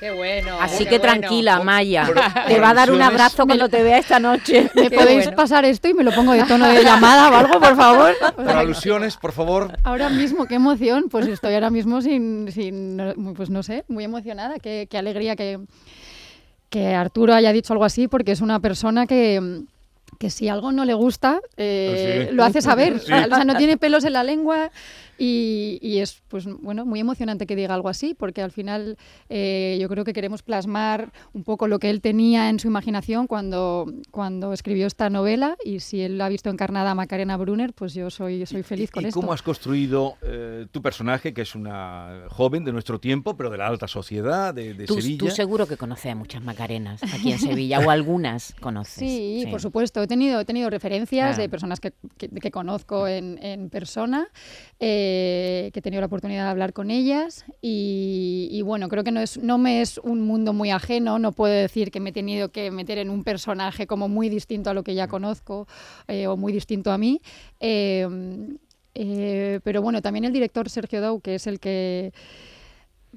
Qué 0.00 0.10
bueno. 0.10 0.58
Así 0.60 0.84
qué 0.84 0.90
que 0.90 0.98
bueno. 0.98 1.12
tranquila, 1.20 1.60
Maya. 1.62 2.10
Te 2.48 2.58
va 2.58 2.70
a 2.70 2.74
dar 2.74 2.90
un 2.90 3.00
abrazo 3.00 3.46
cuando 3.46 3.68
te 3.68 3.82
vea 3.84 3.98
esta 3.98 4.18
noche. 4.18 4.68
¿Me 4.74 4.90
Qué 4.90 4.96
podéis 4.96 5.24
bueno. 5.24 5.36
pasar 5.36 5.64
esto 5.64 5.88
y 5.88 5.94
me 5.94 6.02
lo 6.02 6.10
pongo 6.12 6.32
de 6.32 6.42
tono 6.44 6.66
de 6.68 6.82
llamada 6.82 7.30
o 7.30 7.34
algo, 7.36 7.60
por 7.60 7.76
favor? 7.76 8.14
Por 8.36 8.48
alusiones, 8.48 9.16
por 9.16 9.30
favor. 9.32 9.72
Ahora 9.84 10.08
mismo, 10.08 10.46
qué 10.46 10.56
emoción, 10.56 11.04
pues 11.08 11.28
estoy 11.28 11.54
ahora 11.54 11.70
mismo 11.70 12.02
sin, 12.02 12.50
sin 12.50 13.00
pues 13.36 13.50
no 13.50 13.62
sé, 13.62 13.84
muy 13.86 14.02
emocionada, 14.02 14.58
qué, 14.58 14.88
qué 14.90 14.98
alegría 14.98 15.36
que, 15.36 15.60
que 16.70 16.94
Arturo 16.94 17.34
haya 17.34 17.52
dicho 17.52 17.72
algo 17.74 17.84
así, 17.84 18.08
porque 18.08 18.32
es 18.32 18.40
una 18.40 18.60
persona 18.60 19.06
que, 19.06 19.62
que 20.18 20.30
si 20.30 20.48
algo 20.48 20.72
no 20.72 20.84
le 20.84 20.94
gusta, 20.94 21.40
eh, 21.56 22.28
Sí. 22.30 22.34
lo 22.34 22.44
hace 22.44 22.62
saber, 22.62 23.00
Sí. 23.00 23.12
o 23.12 23.34
sea, 23.34 23.44
no 23.44 23.56
tiene 23.56 23.76
pelos 23.76 24.04
en 24.04 24.12
la 24.14 24.22
lengua 24.24 24.70
y, 25.22 25.78
y 25.82 25.98
es, 25.98 26.22
pues 26.28 26.46
bueno, 26.46 26.86
muy 26.86 26.98
emocionante 26.98 27.46
que 27.46 27.54
diga 27.54 27.74
algo 27.74 27.90
así, 27.90 28.14
porque 28.14 28.40
al 28.40 28.50
final 28.52 28.96
eh, 29.28 29.76
yo 29.78 29.86
creo 29.90 30.02
que 30.04 30.14
queremos 30.14 30.42
plasmar 30.42 31.12
un 31.34 31.44
poco 31.44 31.68
lo 31.68 31.78
que 31.78 31.90
él 31.90 32.00
tenía 32.00 32.48
en 32.48 32.58
su 32.58 32.68
imaginación 32.68 33.26
cuando, 33.26 33.92
cuando 34.10 34.54
escribió 34.54 34.86
esta 34.86 35.10
novela 35.10 35.58
y 35.62 35.80
si 35.80 36.00
él 36.00 36.18
ha 36.22 36.30
visto 36.30 36.48
encarnada 36.48 36.92
a 36.92 36.94
Macarena 36.94 37.36
Brunner, 37.36 37.74
pues 37.74 37.92
yo 37.92 38.08
soy, 38.08 38.46
soy 38.46 38.62
feliz 38.62 38.88
¿Y, 38.88 38.92
con 38.92 39.04
y 39.04 39.08
esto. 39.08 39.20
cómo 39.20 39.34
has 39.34 39.42
construido 39.42 40.14
eh, 40.22 40.66
tu 40.72 40.80
personaje, 40.80 41.34
que 41.34 41.42
es 41.42 41.54
una 41.54 42.22
joven 42.30 42.64
de 42.64 42.72
nuestro 42.72 42.98
tiempo, 42.98 43.36
pero 43.36 43.50
de 43.50 43.58
la 43.58 43.66
alta 43.66 43.86
sociedad, 43.88 44.54
de, 44.54 44.72
de 44.72 44.86
Tú, 44.86 44.94
Sevilla? 45.02 45.18
tú 45.18 45.30
seguro 45.30 45.66
que 45.66 45.76
conoces 45.76 46.12
a 46.12 46.14
muchas 46.14 46.42
Macarenas 46.42 47.02
aquí 47.12 47.32
en 47.32 47.38
Sevilla, 47.38 47.80
o 47.80 47.90
algunas 47.90 48.54
conoces. 48.60 48.94
Sí, 48.96 49.44
por 49.50 49.60
supuesto. 49.60 50.02
He 50.02 50.06
tenido, 50.06 50.40
he 50.40 50.44
tenido 50.46 50.70
referencias 50.70 51.10
Claro. 51.10 51.42
de 51.42 51.48
personas 51.50 51.78
que, 51.80 51.92
que- 52.16 52.28
que 52.30 52.50
conozco 52.50 53.06
en, 53.06 53.38
en 53.44 53.68
persona, 53.68 54.28
eh, 54.78 55.08
que 55.72 55.78
he 55.78 55.82
tenido 55.82 56.00
la 56.00 56.06
oportunidad 56.06 56.44
de 56.44 56.50
hablar 56.50 56.72
con 56.72 56.90
ellas 56.90 57.44
y, 57.60 58.48
y 58.50 58.62
bueno, 58.62 58.88
creo 58.88 59.04
que 59.04 59.12
no, 59.12 59.20
es, 59.20 59.38
no 59.38 59.58
me 59.58 59.80
es 59.80 59.98
un 59.98 60.22
mundo 60.22 60.52
muy 60.52 60.70
ajeno, 60.70 61.18
no 61.18 61.32
puedo 61.32 61.52
decir 61.54 61.90
que 61.90 62.00
me 62.00 62.10
he 62.10 62.12
tenido 62.12 62.50
que 62.50 62.70
meter 62.70 62.98
en 62.98 63.10
un 63.10 63.24
personaje 63.24 63.86
como 63.86 64.08
muy 64.08 64.28
distinto 64.28 64.70
a 64.70 64.74
lo 64.74 64.82
que 64.82 64.94
ya 64.94 65.08
conozco 65.08 65.66
eh, 66.08 66.26
o 66.26 66.36
muy 66.36 66.52
distinto 66.52 66.92
a 66.92 66.98
mí. 66.98 67.20
Eh, 67.60 68.06
eh, 68.94 69.60
pero 69.62 69.82
bueno, 69.82 70.02
también 70.02 70.24
el 70.24 70.32
director 70.32 70.68
Sergio 70.68 71.00
Dou, 71.00 71.20
que 71.20 71.36
es 71.36 71.46
el 71.46 71.60
que 71.60 72.12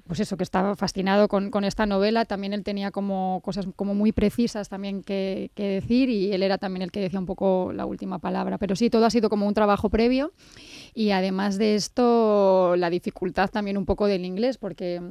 pues 0.08 0.20
eso, 0.20 0.38
que 0.38 0.44
estaba 0.44 0.76
fascinado 0.76 1.28
con, 1.28 1.52
con 1.52 1.64
esta 1.64 1.86
novela. 1.86 2.26
También 2.26 2.54
él 2.54 2.64
tenía 2.64 2.92
como 2.92 3.42
cosas 3.44 3.68
como 3.76 3.94
muy 3.94 4.12
precisas 4.12 4.70
también 4.70 5.04
que, 5.04 5.52
decir 5.56 6.10
y 6.10 6.34
él 6.34 6.44
era 6.44 6.58
también 6.58 6.82
el 6.82 6.92
que 6.92 7.00
decía 7.00 7.20
un 7.20 7.26
poco 7.26 7.72
la 7.74 7.86
última 7.86 8.20
palabra. 8.20 8.58
Pero 8.58 8.76
sí, 8.76 8.90
todo 8.90 9.06
ha 9.06 9.10
sido 9.10 9.30
como 9.30 9.48
un 9.48 9.54
trabajo 9.54 9.90
previo 9.90 10.34
y 10.94 11.12
además 11.12 11.58
de 11.58 11.76
esto, 11.76 12.76
la 12.76 12.90
dificultad 12.90 13.50
también 13.50 13.78
un 13.78 13.86
poco 13.86 14.08
del 14.08 14.26
inglés, 14.26 14.58
porque 14.58 15.02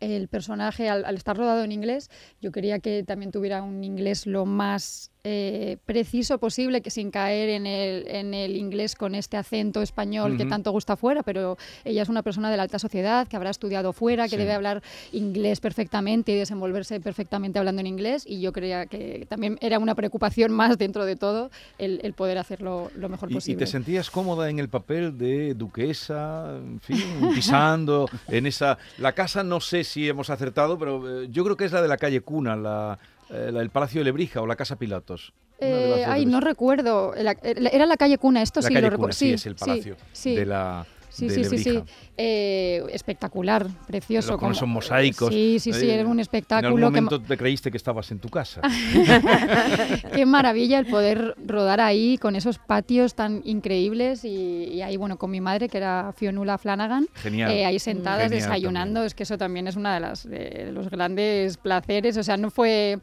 el 0.00 0.28
personaje, 0.28 0.88
al 0.88 1.14
estar 1.14 1.36
rodado 1.36 1.64
en 1.64 1.72
inglés, 1.72 2.10
yo 2.40 2.52
quería 2.52 2.78
que 2.80 3.04
también 3.04 3.30
tuviera 3.30 3.62
un 3.62 3.84
inglés 3.84 4.26
lo 4.26 4.44
más 4.44 5.13
eh, 5.24 5.78
preciso 5.86 6.38
posible, 6.38 6.82
que 6.82 6.90
sin 6.90 7.10
caer 7.10 7.48
en 7.48 7.66
el, 7.66 8.06
en 8.08 8.34
el 8.34 8.56
inglés 8.56 8.94
con 8.94 9.14
este 9.14 9.36
acento 9.38 9.80
español 9.80 10.36
que 10.36 10.44
tanto 10.44 10.70
gusta 10.70 10.96
fuera, 10.96 11.22
pero 11.22 11.56
ella 11.84 12.02
es 12.02 12.08
una 12.10 12.22
persona 12.22 12.50
de 12.50 12.58
la 12.58 12.64
alta 12.64 12.78
sociedad, 12.78 13.26
que 13.26 13.36
habrá 13.36 13.48
estudiado 13.50 13.92
fuera, 13.94 14.24
que 14.24 14.30
Sí. 14.30 14.36
debe 14.36 14.52
hablar 14.52 14.82
inglés 15.12 15.60
perfectamente 15.60 16.32
y 16.32 16.34
desenvolverse 16.36 17.00
perfectamente 17.00 17.58
hablando 17.58 17.80
en 17.80 17.86
inglés, 17.86 18.24
y 18.26 18.40
yo 18.42 18.52
creía 18.52 18.86
que 18.86 19.26
también 19.28 19.56
era 19.62 19.78
una 19.78 19.94
preocupación 19.94 20.52
más 20.52 20.76
dentro 20.78 21.04
de 21.06 21.16
todo 21.16 21.50
el, 21.78 22.00
el 22.02 22.12
poder 22.12 22.36
hacerlo 22.38 22.90
lo 22.94 23.08
mejor 23.08 23.30
¿Y, 23.30 23.32
y 23.32 23.36
posible. 23.36 23.58
te 23.64 23.66
sentías 23.70 24.10
cómoda 24.10 24.50
en 24.50 24.58
el 24.58 24.68
papel 24.68 25.16
de 25.16 25.54
duquesa, 25.54 26.54
en 26.56 26.80
fin, 26.80 27.02
pisando 27.34 28.08
en 28.28 28.46
esa... 28.46 28.76
La 28.98 29.12
casa 29.12 29.42
no 29.42 29.60
sé 29.60 29.84
si 29.84 30.08
hemos 30.08 30.28
acertado, 30.30 30.78
pero 30.78 31.22
eh, 31.22 31.28
yo 31.30 31.44
creo 31.44 31.56
que 31.56 31.64
es 31.64 31.72
la 31.72 31.80
de 31.80 31.88
la 31.88 31.96
calle 31.96 32.20
Cuna, 32.20 32.56
la, 32.56 32.98
eh, 33.30 33.50
el 33.54 33.70
Palacio 33.70 34.00
de 34.00 34.04
Lebrija 34.04 34.40
o 34.42 34.46
la 34.46 34.56
Casa 34.56 34.76
Pilatos. 34.76 35.32
Eh, 35.60 36.04
ay, 36.06 36.26
no 36.26 36.40
recuerdo. 36.40 37.14
Era 37.14 37.36
era 37.42 37.86
la 37.86 37.96
calle 37.96 38.18
Cuna, 38.18 38.42
esto 38.42 38.60
La 38.60 38.68
sí 38.68 38.74
calle 38.74 38.86
lo 38.86 38.96
Cuna, 38.96 38.96
recuerdo. 38.96 39.12
sí, 39.14 39.32
es 39.32 39.46
el 39.46 39.54
palacio 39.54 39.96
sí. 40.12 40.34
de 40.34 40.46
la 40.46 40.84
Sí, 41.14 41.28
de 41.28 41.34
sí, 41.34 41.44
sí, 41.44 41.58
sí. 41.58 41.82
Eh, 42.16 42.82
espectacular, 42.92 43.66
precioso. 43.86 44.30
Con 44.32 44.38
como- 44.40 44.52
esos 44.52 44.68
mosaicos. 44.68 45.32
Sí, 45.32 45.58
sí, 45.60 45.72
sí, 45.72 45.86
Eh, 45.88 45.94
era 45.94 45.94
un 45.94 45.98
En 46.00 46.00
algún 46.06 46.20
espectáculo. 46.20 46.76
que 46.76 46.82
momento 46.82 47.20
te 47.20 47.36
creíste 47.36 47.70
que 47.70 47.76
estabas 47.76 48.10
en 48.10 48.18
tu 48.18 48.28
casa. 48.28 48.60
Qué 50.14 50.26
maravilla 50.26 50.78
el 50.78 50.86
poder 50.86 51.34
rodar 51.46 51.80
ahí 51.80 52.18
con 52.18 52.36
esos 52.36 52.58
patios 52.58 53.14
tan 53.14 53.42
increíbles 53.44 54.24
y, 54.24 54.64
y 54.72 54.82
ahí, 54.82 54.96
bueno, 54.96 55.16
con 55.18 55.30
mi 55.30 55.40
madre, 55.40 55.68
que 55.68 55.78
era 55.78 56.12
Fionula 56.16 56.58
Flanagan, 56.58 57.06
Genial. 57.14 57.50
eh, 57.50 57.64
ahí 57.64 57.78
sentadas 57.78 58.24
Genial 58.24 58.40
desayunando. 58.42 59.04
Es 59.04 59.14
que 59.14 59.22
eso 59.24 59.38
también 59.38 59.66
es 59.66 59.76
uno 59.76 59.92
de, 59.92 60.00
las, 60.00 60.28
de 60.28 60.70
los 60.72 60.90
grandes 60.90 61.56
placeres. 61.56 62.16
O 62.16 62.22
sea, 62.22 62.36
no 62.36 62.50
fue, 62.50 62.98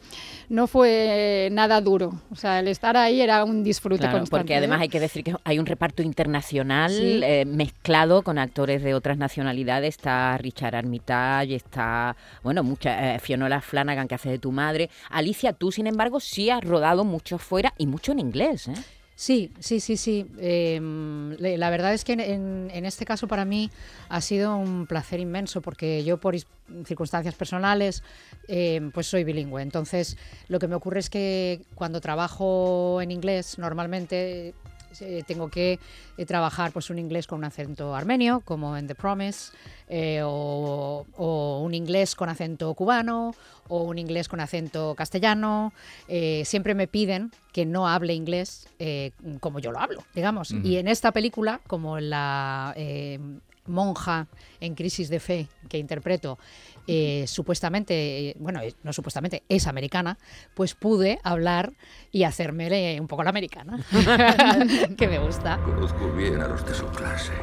no 0.50 0.68
fue 0.68 1.50
nada 1.52 1.82
duro. 1.82 2.14
O 2.32 2.36
sea, 2.36 2.60
el 2.60 2.68
estar 2.68 2.96
ahí 2.98 3.22
era 3.22 3.44
un 3.44 3.64
disfrute 3.64 4.00
Claro, 4.02 4.20
constante. 4.20 4.42
porque 4.42 4.56
además 4.56 4.82
hay 4.82 4.90
que 4.90 5.00
decir 5.00 5.24
que 5.24 5.36
hay 5.44 5.60
un 5.60 5.66
reparto 5.66 6.02
internacional 6.04 6.92
Sí. 6.92 7.22
eh, 7.24 7.46
con 8.24 8.40
actores 8.40 8.82
de 8.82 8.94
otras 8.96 9.18
nacionalidades. 9.18 9.96
Está 9.96 10.38
Richard 10.38 10.76
Armitage, 10.76 11.56
está, 11.56 12.16
bueno, 12.44 12.64
mucha, 12.64 13.16
eh, 13.16 13.20
Fionnuala 13.20 13.62
Flanagan 13.62 14.08
que 14.08 14.16
hace 14.16 14.30
de 14.30 14.40
tu 14.40 14.52
madre. 14.52 14.90
Alicia, 15.10 15.54
tú, 15.54 15.72
sin 15.72 15.86
embargo, 15.88 16.20
sí 16.20 16.50
has 16.50 16.64
rodado 16.64 17.04
mucho 17.04 17.38
fuera 17.38 17.74
y 17.78 17.86
mucho 17.86 18.12
en 18.12 18.20
inglés, 18.20 18.68
¿eh? 18.68 18.74
Sí, 19.22 19.52
sí, 19.60 19.80
sí, 19.80 19.98
sí. 19.98 20.26
Le- 20.36 21.58
la 21.60 21.70
verdad 21.70 21.94
es 21.94 22.04
que 22.04 22.14
en, 22.14 22.86
este 22.88 23.06
caso 23.06 23.28
para 23.28 23.46
mí 23.46 23.70
ha 24.10 24.20
sido 24.20 24.56
un 24.58 24.88
placer 24.88 25.20
inmenso 25.20 25.62
porque 25.62 26.04
yo 26.04 26.18
por 26.18 26.36
circunstancias 26.86 27.36
personales 27.36 28.02
eh, 28.48 28.82
pues 28.96 29.06
soy 29.06 29.24
bilingüe. 29.24 29.62
Entonces 29.62 30.18
lo 30.48 30.58
que 30.58 30.68
me 30.68 30.74
ocurre 30.74 31.02
es 31.02 31.12
que 31.12 31.62
cuando 31.76 32.02
trabajo 32.02 33.00
en 33.00 33.12
inglés 33.12 33.60
normalmente 33.60 34.56
eh, 35.00 35.24
tengo 35.26 35.50
que 35.50 35.80
eh, 36.18 36.26
trabajar 36.26 36.72
pues 36.72 36.90
un 36.90 37.00
inglés 37.00 37.28
con 37.28 37.40
un 37.40 37.46
acento 37.46 37.96
armenio 37.96 38.42
como 38.42 38.76
en 38.76 38.88
The 38.88 38.96
Promise 38.96 39.52
eh, 39.88 40.22
o, 40.24 41.06
o 41.18 41.62
un 41.62 41.74
inglés 41.74 42.16
con 42.16 42.30
acento 42.30 42.74
cubano 42.74 43.34
o 43.68 43.84
un 43.84 43.98
inglés 43.98 44.28
con 44.28 44.40
acento 44.40 44.96
castellano. 44.96 45.74
Eh, 46.08 46.44
siempre 46.46 46.76
me 46.76 46.88
piden 46.88 47.32
que 47.54 47.66
no 47.66 47.88
hable 47.88 48.14
inglés 48.14 48.68
como 49.40 49.60
yo 49.60 49.72
lo 49.72 49.80
hablo, 49.80 50.04
digamos. 50.16 50.52
Y 50.64 50.78
en 50.78 50.88
esta 50.88 51.12
película, 51.12 51.62
como 51.68 52.00
la 52.00 52.74
eh, 52.76 53.20
monja 53.72 54.28
en 54.60 54.76
crisis 54.76 55.10
de 55.10 55.20
fe 55.20 55.48
que 55.68 55.78
interpreto, 55.78 56.38
eh, 56.88 57.26
supuestamente, 57.28 58.30
eh, 58.30 58.36
bueno, 58.40 58.62
eh, 58.62 58.76
no 58.84 58.94
supuestamente, 58.94 59.44
es 59.50 59.68
americana, 59.68 60.18
pues 60.54 60.76
pude 60.76 61.20
hablar 61.24 61.74
y 62.12 62.24
hacerme 62.24 63.00
un 63.00 63.08
poco 63.08 63.24
la 63.24 63.30
americana, 63.30 63.84
que 64.98 65.08
me 65.08 65.20
gusta. 65.20 65.58
Conozco 65.64 66.12
bien 66.12 66.42
a 66.42 66.48
los 66.48 66.66
de 66.66 66.74
su 66.74 66.86
clase. 66.88 67.34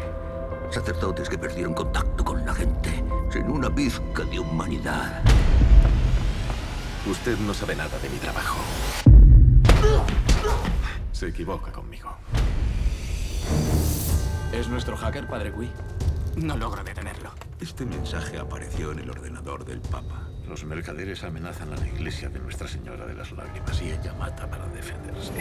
Sacerdotes 0.71 1.29
que 1.29 1.39
perdieron 1.39 1.73
contacto 1.73 2.25
con 2.25 2.45
la 2.45 2.55
gente, 2.55 3.03
sin 3.33 3.51
una 3.51 3.75
pizca 3.75 4.25
de 4.25 4.39
humanidad. 4.39 5.23
Usted 7.07 7.39
no 7.39 7.55
sabe 7.55 7.75
nada 7.75 7.99
de 8.01 8.09
mi 8.11 8.19
trabajo. 8.19 8.59
Se 11.13 11.29
equivoca 11.29 11.73
conmigo. 11.73 12.11
¿Es 14.53 14.69
nuestro 14.69 14.97
hacker, 14.97 15.27
Padre 15.27 15.53
Cui? 15.53 15.71
No 16.43 16.57
logro 16.57 16.85
detenerlo. 16.85 17.31
Este 17.61 17.85
mensaje 17.85 18.39
apareció 18.39 18.93
en 18.93 19.01
el 19.01 19.11
ordenador 19.11 19.65
del 19.65 19.81
Papa. 19.81 20.29
Los 20.49 20.65
mercaderes 20.65 21.25
amenazan 21.25 21.73
a 21.73 21.77
la 21.77 21.87
iglesia 21.87 22.29
de 22.29 22.39
Nuestra 22.39 22.69
Señora 22.69 23.07
de 23.07 23.15
las 23.15 23.33
Lágrimas 23.33 23.83
y 23.83 23.87
ella 23.91 24.15
mata 24.19 24.49
para 24.49 24.67
defenderse. 24.69 25.33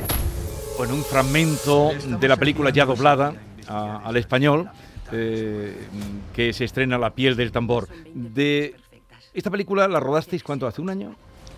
Bueno, 0.78 0.96
un 0.96 1.04
fragmento 1.04 1.92
de 2.20 2.28
la 2.28 2.36
película 2.36 2.72
ya 2.72 2.86
doblada 2.86 3.34
a- 3.68 3.98
al 4.04 4.18
español, 4.18 4.70
eh, 5.12 5.78
que 6.36 6.52
se 6.52 6.66
estrena 6.66 6.98
La 6.98 7.12
piel 7.12 7.36
del 7.36 7.52
tambor. 7.52 7.88
De 8.14 8.76
esta 9.34 9.50
película 9.52 9.88
la 9.88 10.00
rodasteis 10.00 10.44
cuánto 10.44 10.68
hace 10.68 10.82
un 10.82 10.90
año 10.90 11.16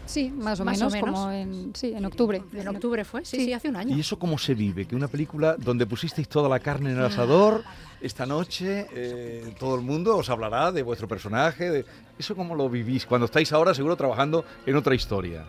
Sí, 0.09 0.31
más 0.31 0.59
o 0.59 0.65
Más 0.65 0.81
o 0.81 0.89
menos, 0.89 0.93
menos. 0.93 1.09
como 1.19 1.31
en, 1.31 1.71
sí, 1.75 1.93
en 1.95 2.03
octubre. 2.03 2.41
En 2.51 2.67
octubre 2.67 3.05
fue, 3.05 3.23
sí, 3.23 3.45
sí, 3.45 3.53
hace 3.53 3.69
un 3.69 3.75
año. 3.75 3.95
y 3.95 3.99
eso 3.99 4.17
cómo 4.17 4.39
se 4.39 4.55
vive, 4.55 4.87
que 4.87 4.95
una 4.95 5.07
película 5.07 5.55
donde 5.55 5.85
pusisteis 5.85 6.27
toda 6.27 6.49
la 6.49 6.59
carne 6.59 6.91
en 6.91 6.97
el 6.97 7.05
asador 7.05 7.63
esta 8.01 8.25
noche, 8.25 8.87
eh, 8.91 9.53
todo 9.59 9.75
el 9.75 9.81
mundo 9.81 10.17
os 10.17 10.27
hablará 10.31 10.71
de 10.71 10.81
vuestro 10.81 11.07
personaje, 11.07 11.69
de 11.69 11.85
eso 12.17 12.35
cómo 12.35 12.55
lo 12.55 12.67
vivís 12.71 13.05
cuando 13.05 13.25
estáis 13.25 13.53
ahora 13.53 13.75
seguro 13.75 13.95
trabajando 13.95 14.45
en 14.65 14.75
otra 14.77 14.95
historia. 14.95 15.45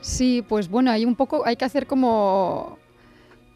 Sí, 0.00 0.42
pues 0.48 0.70
bueno, 0.70 0.90
hay 0.90 1.04
un 1.04 1.14
poco, 1.14 1.44
hay 1.44 1.56
que 1.56 1.66
hacer 1.66 1.86
como... 1.86 2.78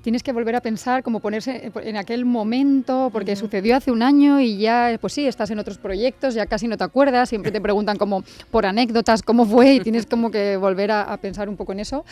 Tienes 0.02 0.22
que 0.22 0.32
volver 0.32 0.56
a 0.56 0.60
pensar, 0.60 1.02
como 1.02 1.20
ponerse 1.20 1.70
en 1.82 1.96
aquel 1.96 2.24
momento, 2.24 3.10
porque 3.12 3.36
sucedió 3.36 3.76
hace 3.76 3.90
un 3.92 4.02
año 4.02 4.40
y 4.40 4.58
ya, 4.58 4.96
pues 5.00 5.12
sí, 5.12 5.26
estás 5.26 5.50
en 5.50 5.58
otros 5.58 5.78
proyectos, 5.78 6.34
ya 6.34 6.46
casi 6.46 6.66
no 6.68 6.76
te 6.76 6.84
acuerdas, 6.84 7.28
siempre 7.28 7.50
te 7.52 7.60
preguntan 7.62 7.96
como 7.98 8.24
por 8.50 8.66
anécdotas 8.66 9.22
cómo 9.22 9.46
fue 9.46 9.74
y 9.74 9.80
tienes 9.80 10.06
como 10.06 10.30
que 10.30 10.56
volver 10.56 10.90
a, 10.90 11.02
a 11.02 11.16
pensar 11.18 11.48
un 11.48 11.56
poco 11.56 11.72
en 11.72 11.80
eso. 11.80 12.04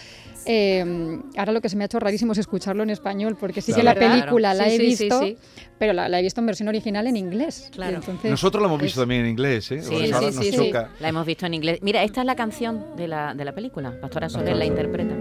Eh, 0.46 1.18
ahora 1.36 1.52
lo 1.52 1.60
que 1.60 1.68
se 1.68 1.76
me 1.76 1.84
ha 1.84 1.86
hecho 1.86 1.98
rarísimo 2.00 2.32
es 2.32 2.38
escucharlo 2.38 2.82
en 2.82 2.90
español, 2.90 3.36
porque 3.38 3.60
sí 3.60 3.72
que 3.72 3.82
la 3.82 3.94
Claro. 3.94 4.14
película 4.14 4.54
la 4.54 4.64
Sí, 4.64 4.70
he 4.70 4.76
sí, 4.96 5.04
visto, 5.04 5.20
sí. 5.20 5.36
pero 5.78 5.92
la, 5.92 6.08
la 6.08 6.18
he 6.20 6.22
visto 6.22 6.40
en 6.40 6.46
versión 6.46 6.68
original 6.68 7.06
en 7.06 7.16
inglés. 7.16 7.70
Claro. 7.72 7.96
Entonces, 7.96 8.30
Nosotros 8.30 8.62
lo 8.62 8.68
hemos 8.68 8.80
visto 8.80 9.00
es- 9.00 9.02
también 9.02 9.22
en 9.22 9.30
inglés, 9.32 9.70
¿eh? 9.72 9.82
Sí, 9.82 10.12
ahora 10.12 10.30
nos 10.30 10.50
choca. 10.50 10.90
La 11.00 11.08
hemos 11.08 11.26
visto 11.26 11.44
en 11.46 11.54
inglés. 11.54 11.80
Mira, 11.82 12.02
esta 12.04 12.20
es 12.20 12.26
la 12.26 12.36
canción 12.36 12.96
de 12.96 13.08
la, 13.08 13.34
de 13.34 13.44
la 13.44 13.52
película. 13.52 13.92
Pastora 14.00 14.28
Soler 14.28 14.56
la 14.56 14.64
interpreta. 14.64 15.14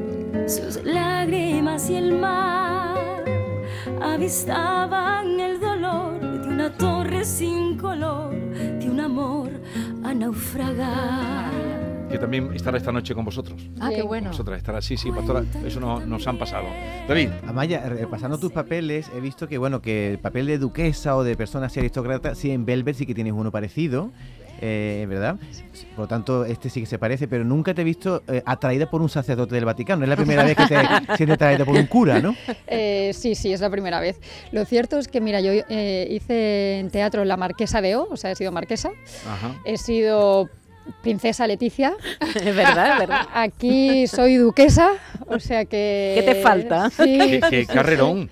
Sus 0.48 0.84
lágrimas 0.84 1.59
y 1.78 1.96
el 1.96 2.14
mar 2.20 2.98
avistaban 4.02 5.40
el 5.40 5.60
dolor 5.60 6.20
de 6.20 6.48
una 6.50 6.70
torre 6.76 7.24
sin 7.24 7.78
color, 7.78 8.32
de 8.34 8.90
un 8.90 9.00
amor 9.00 9.50
a 10.04 10.14
naufragar. 10.14 11.50
Que 12.10 12.18
también 12.18 12.52
estará 12.56 12.78
esta 12.78 12.92
noche 12.92 13.14
con 13.14 13.24
vosotros. 13.24 13.70
Ah, 13.80 13.92
qué 13.94 14.02
bueno. 14.02 14.30
Vosotras 14.32 14.58
estará, 14.58 14.82
sí, 14.82 14.98
sí, 14.98 15.12
pastora, 15.12 15.44
eso 15.64 15.80
no- 15.80 16.00
nos 16.00 16.26
han 16.28 16.40
pasado. 16.40 16.66
David, 17.08 17.30
Amaya, 17.48 17.88
repasando 17.88 18.40
tus 18.40 18.52
papeles, 18.52 19.10
he 19.16 19.20
visto 19.22 19.48
que 19.48 19.60
bueno 19.60 19.80
que 19.82 20.12
el 20.14 20.18
papel 20.20 20.48
de 20.48 20.58
duquesa 20.58 21.16
o 21.16 21.24
de 21.24 21.38
persona 21.38 21.68
así 21.68 21.80
aristócrata, 21.80 22.34
sí, 22.34 22.50
en 22.50 22.66
Velvet 22.66 22.96
sí 22.96 23.06
que 23.06 23.14
tienes 23.14 23.34
uno 23.34 23.52
parecido, 23.52 24.12
eh, 24.62 25.06
¿verdad? 25.08 25.38
Por 25.96 26.06
lo 26.06 26.08
tanto, 26.08 26.46
este 26.46 26.70
sí 26.70 26.82
que 26.82 26.86
se 26.86 26.98
parece, 26.98 27.28
pero 27.28 27.44
nunca 27.44 27.74
te 27.74 27.82
he 27.82 27.86
visto 27.86 28.24
eh, 28.28 28.42
atraída 28.46 28.90
por 28.90 29.02
un 29.02 29.10
sacerdote 29.10 29.56
del 29.56 29.66
Vaticano. 29.66 30.04
Es 30.04 30.10
la 30.10 30.16
primera 30.16 30.44
vez 30.44 30.56
que 30.56 30.66
te 30.68 30.78
sientes 31.18 31.36
atraída 31.36 31.66
por 31.66 31.76
un 31.76 31.88
cura, 31.88 32.20
¿no? 32.20 32.36
Eh, 32.68 33.12
sí, 33.14 33.36
sí, 33.36 33.52
es 33.54 33.62
la 33.62 33.70
primera 33.70 34.00
vez. 34.00 34.20
Lo 34.52 34.66
cierto 34.66 34.98
es 34.98 35.08
que, 35.08 35.22
mira, 35.22 35.42
yo 35.42 35.52
eh, 35.52 36.08
hice 36.10 36.80
en 36.80 36.90
teatro 36.90 37.26
La 37.26 37.38
Marquesa 37.38 37.82
de 37.82 37.96
O, 37.96 38.08
o 38.10 38.18
sea, 38.18 38.32
he 38.32 38.36
sido 38.36 38.52
marquesa. 38.52 38.92
Ajá. 39.28 39.56
He 39.66 39.78
sido 39.78 40.50
princesa 41.02 41.48
Leticia. 41.48 41.96
Es 42.36 42.56
verdad, 42.56 42.94
es 42.94 43.00
verdad. 43.00 43.28
Aquí 43.34 44.08
soy 44.08 44.36
duquesa, 44.38 44.92
o 45.30 45.40
sea 45.40 45.66
que... 45.66 46.14
¿Qué 46.16 46.24
te 46.24 46.36
falta? 46.36 46.90
Sí, 46.90 47.18
qué, 47.30 47.40
qué 47.40 47.50
sí, 47.50 47.66
sí, 47.66 47.74
carrerón. 47.74 48.30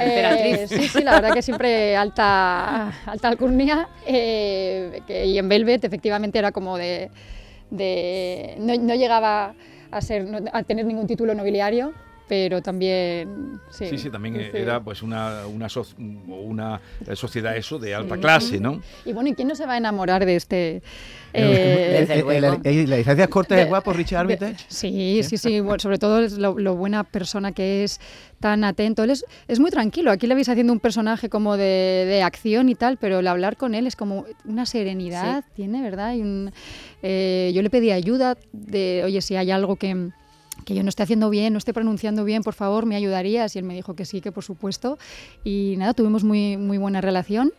Eh, 0.00 0.66
sí, 0.68 0.88
sí, 0.88 1.02
la 1.02 1.12
verdad 1.14 1.32
que 1.34 1.42
siempre 1.42 1.96
alta, 1.96 2.88
alta 3.06 3.28
alcurnia. 3.28 3.88
eh, 4.06 5.02
que- 5.06 5.26
y 5.26 5.38
en 5.38 5.48
Velvet 5.48 5.84
efectivamente 5.84 6.38
era 6.38 6.52
como 6.52 6.78
de... 6.78 7.10
de- 7.70 8.54
no, 8.58 8.74
no 8.76 8.94
llegaba 8.94 9.54
a, 9.90 10.00
ser, 10.00 10.24
no- 10.24 10.38
a 10.52 10.62
tener 10.62 10.86
ningún 10.86 11.06
título 11.06 11.34
nobiliario, 11.34 11.92
pero 12.28 12.60
también... 12.62 13.60
Sí, 13.70 13.86
Sí, 13.88 13.98
sí, 13.98 14.10
también 14.10 14.34
sí. 14.36 14.42
era 14.52 14.80
pues 14.80 15.02
una, 15.02 15.46
una, 15.46 15.66
soc- 15.68 15.94
una 15.96 16.80
sociedad 17.14 17.56
eso 17.56 17.78
de 17.78 17.94
alta 17.94 18.16
clase, 18.18 18.60
¿no? 18.60 18.80
Y 19.04 19.12
bueno, 19.12 19.30
¿y 19.30 19.34
quién 19.34 19.48
no 19.48 19.54
se 19.54 19.66
va 19.66 19.74
a 19.74 19.76
enamorar 19.78 20.24
de 20.26 20.36
este... 20.36 20.82
Eh, 21.34 22.06
Eh, 22.08 22.24
eh. 22.64 22.86
La, 22.86 22.96
distancia 22.96 23.28
corta 23.28 23.54
De- 23.54 23.62
es 23.62 23.68
guapo, 23.68 23.92
Richard 23.92 24.20
Armitage. 24.20 24.56
Sí, 24.68 25.20
sí, 25.22 25.36
sí. 25.36 25.60
bueno, 25.60 25.78
sobre 25.78 25.98
todo 25.98 26.20
es 26.20 26.38
lo, 26.38 26.58
lo 26.58 26.74
buena 26.74 27.04
persona 27.04 27.52
que 27.52 27.84
es, 27.84 28.00
tan 28.40 28.64
atento. 28.64 29.02
Él 29.04 29.10
es, 29.10 29.24
es 29.46 29.60
muy 29.60 29.70
tranquilo. 29.70 30.10
Aquí 30.10 30.26
le 30.26 30.34
veis 30.34 30.48
haciendo 30.48 30.72
un 30.72 30.80
personaje 30.80 31.28
como 31.28 31.56
de, 31.56 32.04
de 32.08 32.22
acción 32.22 32.68
y 32.68 32.74
tal, 32.74 32.96
pero 32.96 33.18
el 33.18 33.26
hablar 33.26 33.56
con 33.56 33.74
él 33.74 33.86
es 33.86 33.94
como 33.96 34.24
una 34.46 34.64
serenidad, 34.64 35.44
tiene, 35.54 35.82
¿verdad? 35.82 36.14
Y 36.14 36.22
un, 36.22 36.52
eh, 37.02 37.52
yo 37.54 37.60
le 37.62 37.68
pedí 37.70 37.90
ayuda 37.90 38.36
de, 38.52 39.02
oye, 39.04 39.20
si 39.20 39.36
hay 39.36 39.50
algo 39.50 39.76
que 39.76 40.10
que 40.68 40.74
yo 40.74 40.82
no 40.82 40.90
estoy 40.90 41.04
haciendo 41.04 41.30
bien, 41.30 41.54
no 41.54 41.58
estoy 41.58 41.72
pronunciando 41.72 42.24
bien, 42.26 42.42
por 42.42 42.52
favor, 42.52 42.84
me 42.84 42.94
ayudarías. 42.94 43.56
Y 43.56 43.58
él 43.58 43.64
me 43.64 43.74
dijo 43.74 43.94
que 43.96 44.04
sí, 44.04 44.20
que 44.20 44.32
por 44.32 44.44
supuesto. 44.44 44.98
Y 45.42 45.76
nada, 45.78 45.94
tuvimos 45.94 46.24
muy, 46.24 46.58
muy 46.58 46.76
buena 46.76 47.00
relación 47.00 47.54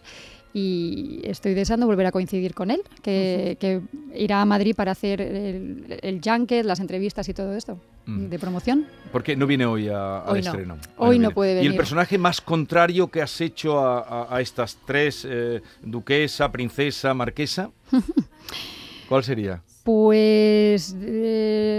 y 0.54 1.22
estoy 1.24 1.56
deseando 1.56 1.88
volver 1.88 2.06
a 2.06 2.12
coincidir 2.12 2.54
con 2.54 2.70
él, 2.70 2.82
que, 3.02 3.58
que 3.60 3.82
irá 4.16 4.42
a 4.42 4.46
Madrid 4.46 4.76
para 4.76 4.92
hacer 4.92 5.22
el, 5.22 5.98
el 6.04 6.22
junket, 6.24 6.66
las 6.66 6.80
entrevistas 6.80 7.28
y 7.30 7.34
todo 7.34 7.56
esto 7.56 7.80
de 8.06 8.38
promoción. 8.40 8.86
Porque 9.12 9.36
no 9.36 9.46
viene 9.48 9.66
hoy 9.66 9.88
a- 9.90 10.20
al 10.22 10.34
Hoy 10.36 10.42
no. 10.44 10.50
estreno. 10.52 10.78
Hoy 10.98 11.18
no 11.20 11.32
puede 11.32 11.54
¿Y 11.54 11.58
el 11.58 11.64
venir. 11.70 11.78
personaje 11.78 12.18
más 12.20 12.42
contrario 12.42 13.08
que 13.10 13.22
has 13.24 13.42
hecho 13.42 13.80
a, 13.80 14.00
a- 14.02 14.36
a 14.36 14.42
estas 14.42 14.78
tres, 14.86 15.26
eh, 15.28 15.62
duquesa, 15.84 16.52
princesa, 16.52 17.14
marquesa? 17.16 17.72
¿Cuál 19.10 19.24
sería? 19.24 19.62
Pues 19.84 20.96
eh, 21.02 21.79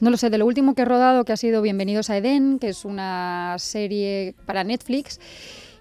no 0.00 0.10
lo 0.10 0.16
sé, 0.16 0.30
de 0.30 0.38
lo 0.38 0.46
último 0.46 0.74
que 0.74 0.82
he 0.82 0.84
rodado, 0.84 1.24
que 1.24 1.32
ha 1.32 1.36
sido 1.36 1.62
Bienvenidos 1.62 2.10
a 2.10 2.16
Edén, 2.16 2.58
que 2.58 2.68
es 2.68 2.84
una 2.84 3.56
serie 3.58 4.34
para 4.46 4.64
Netflix 4.64 5.20